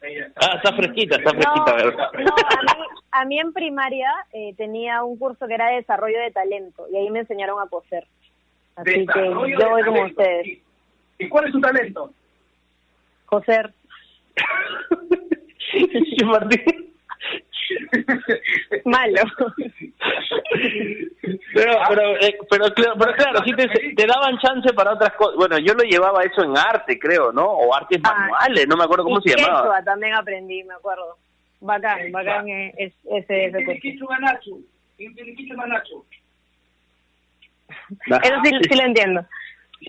[0.00, 2.08] Ella está Ah, está fresquita, está No, fresquita, ¿verdad?
[2.14, 6.18] no, a mí, a mí en primaria eh, tenía un curso que era de desarrollo
[6.20, 8.06] de talento y ahí me enseñaron a coser.
[8.76, 10.46] Así que yo voy como ustedes.
[10.46, 10.62] ¿Y,
[11.18, 12.12] ¿Y cuál es su talento?
[13.28, 13.72] Coser.
[16.24, 16.94] Martín.
[18.84, 19.22] Malo.
[21.54, 25.36] Pero, pero, eh, pero, claro, pero claro, sí te, te daban chance para otras cosas.
[25.36, 27.44] Bueno, yo lo llevaba eso en arte, creo, ¿no?
[27.44, 29.62] O artes Ah, manuales, no me acuerdo cómo y se llamaba.
[29.62, 31.16] quechua también aprendí, me acuerdo.
[31.60, 33.64] Bacán, bacán eh, es, ese, ese
[34.06, 34.64] Manachu.
[34.98, 35.12] Eso
[38.44, 39.24] sí, sí lo entiendo.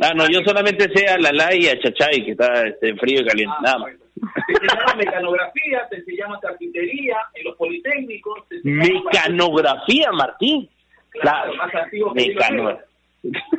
[0.02, 3.26] Ah, no, yo solamente sé a Lala y a Chachay, que está este, frío y
[3.26, 3.92] caliente, Ah, nada más.
[4.48, 8.48] Te enseñaban mecanografía, te enseñaban carpintería, en los politécnicos.
[8.50, 10.70] Te Mecanografía, Martín.
[11.12, 12.80] Claro, Claro, más antiguo que mecano.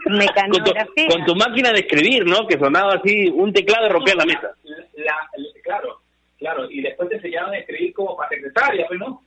[0.06, 0.84] Mecanografía.
[1.08, 2.46] Con tu, con tu máquina de escribir, ¿no?
[2.46, 4.50] Que sonaba así, un teclado y rompía la mesa.
[4.64, 5.04] La-
[5.36, 6.00] la- claro,
[6.38, 9.22] claro, y después te enseñaban a escribir como para secretaria, pues, ¿no?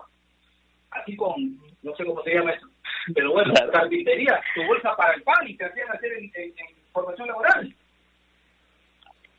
[0.91, 1.36] Así con,
[1.82, 2.68] no sé cómo se llama eso,
[3.16, 3.72] pero bueno, Claro.
[3.72, 7.76] carpintería, tu bolsa para el pan y te hacían hacer en, en- en formación laboral.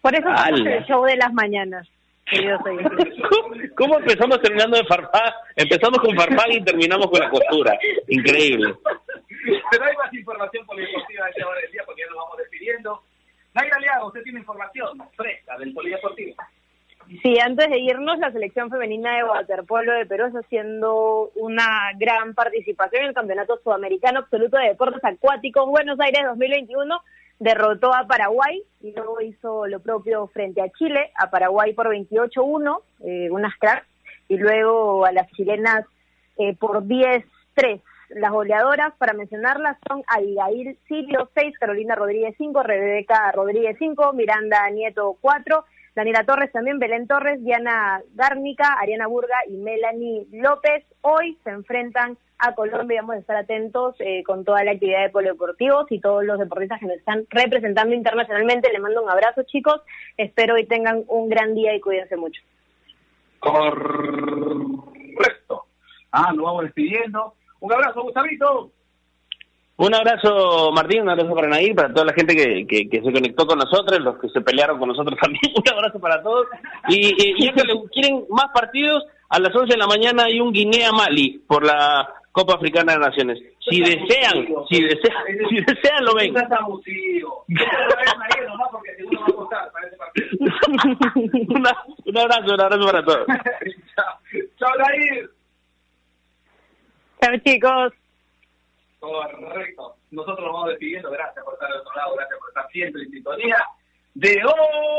[0.02, 0.76] Por eso ¡Hala!
[0.76, 1.88] el show de las mañanas.
[3.30, 5.32] ¿Cómo, cómo empezamos terminando de farfán?
[5.57, 7.78] Empezamos con farfán y terminamos con la costura.
[8.09, 8.74] Increíble.
[9.70, 13.02] Pero hay más información polideportiva a esta hora del día porque ya nos vamos despidiendo.
[13.55, 16.34] Naira Aliaga, usted tiene información fresca del polideportivo.
[17.22, 22.34] Sí, antes de irnos, la selección femenina de waterpolo de Perú está haciendo una gran
[22.34, 26.98] participación en el Campeonato Sudamericano Absoluto de Deportes Acuáticos Buenos Aires 2021.
[27.38, 32.80] Derrotó a Paraguay y luego hizo lo propio frente a Chile, a Paraguay por 28-1,
[33.04, 33.86] eh, unas cracks,
[34.28, 35.84] y luego a las chilenas
[36.38, 37.24] eh, por 10-3.
[38.10, 44.68] Las goleadoras, para mencionarlas, son Abigail Sirio 6, Carolina Rodríguez 5, Rebeca Rodríguez 5, Miranda
[44.70, 45.64] Nieto 4,
[45.95, 50.84] Daniela Torres también, Belén Torres, Diana Gárnica, Ariana Burga y Melanie López.
[51.03, 55.11] Hoy se enfrentan a Colombia vamos a estar atentos eh, con toda la actividad de
[55.11, 58.72] polideportivos y todos los deportistas que nos están representando internacionalmente.
[58.72, 59.80] Les mando un abrazo, chicos.
[60.16, 62.42] Espero hoy tengan un gran día y cuídense mucho.
[63.38, 64.34] Correcto.
[66.11, 67.34] Ah, nos vamos despidiendo.
[67.61, 68.72] Un abrazo, Gustavito.
[69.76, 73.12] Un abrazo, Martín, un abrazo para Nair, para toda la gente que, que, que se
[73.12, 75.52] conectó con nosotros, los que se pelearon con nosotros también.
[75.56, 76.46] Un abrazo para todos.
[76.88, 80.38] Y, y, y que le quieren más partidos, a las 11 de la mañana hay
[80.38, 83.38] un Guinea-Mali por la Copa Africana de Naciones.
[83.68, 86.34] Si desean, si desean, si desean lo ven.
[92.06, 93.26] Un abrazo, un abrazo para todos.
[93.26, 94.18] Chao,
[94.58, 95.30] Chao, Nair.
[97.20, 98.03] Chao, chicos.
[99.05, 99.96] Correcto.
[100.11, 101.11] Nosotros vamos despidiendo.
[101.11, 103.59] Gracias por estar al otro lado, gracias por estar siempre en sintonía
[104.14, 104.94] de Ovación.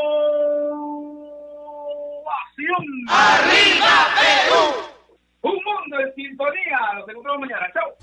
[3.10, 4.64] ¡Arriba, Perú!
[5.42, 6.80] Un mundo en sintonía.
[6.96, 7.68] Nos encontramos mañana.
[7.74, 7.96] Chao.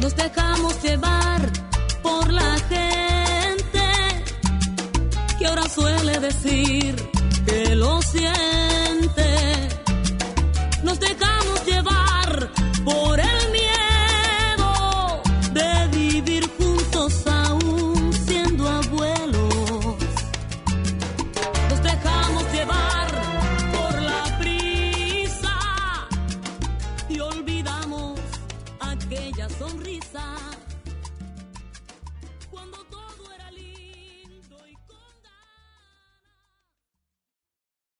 [0.00, 1.40] Nos dejamos llevar
[2.02, 2.56] por la
[5.74, 6.96] suele decir
[7.46, 9.68] que lo siente.
[10.82, 12.50] Nos dejamos llevar
[12.84, 13.19] por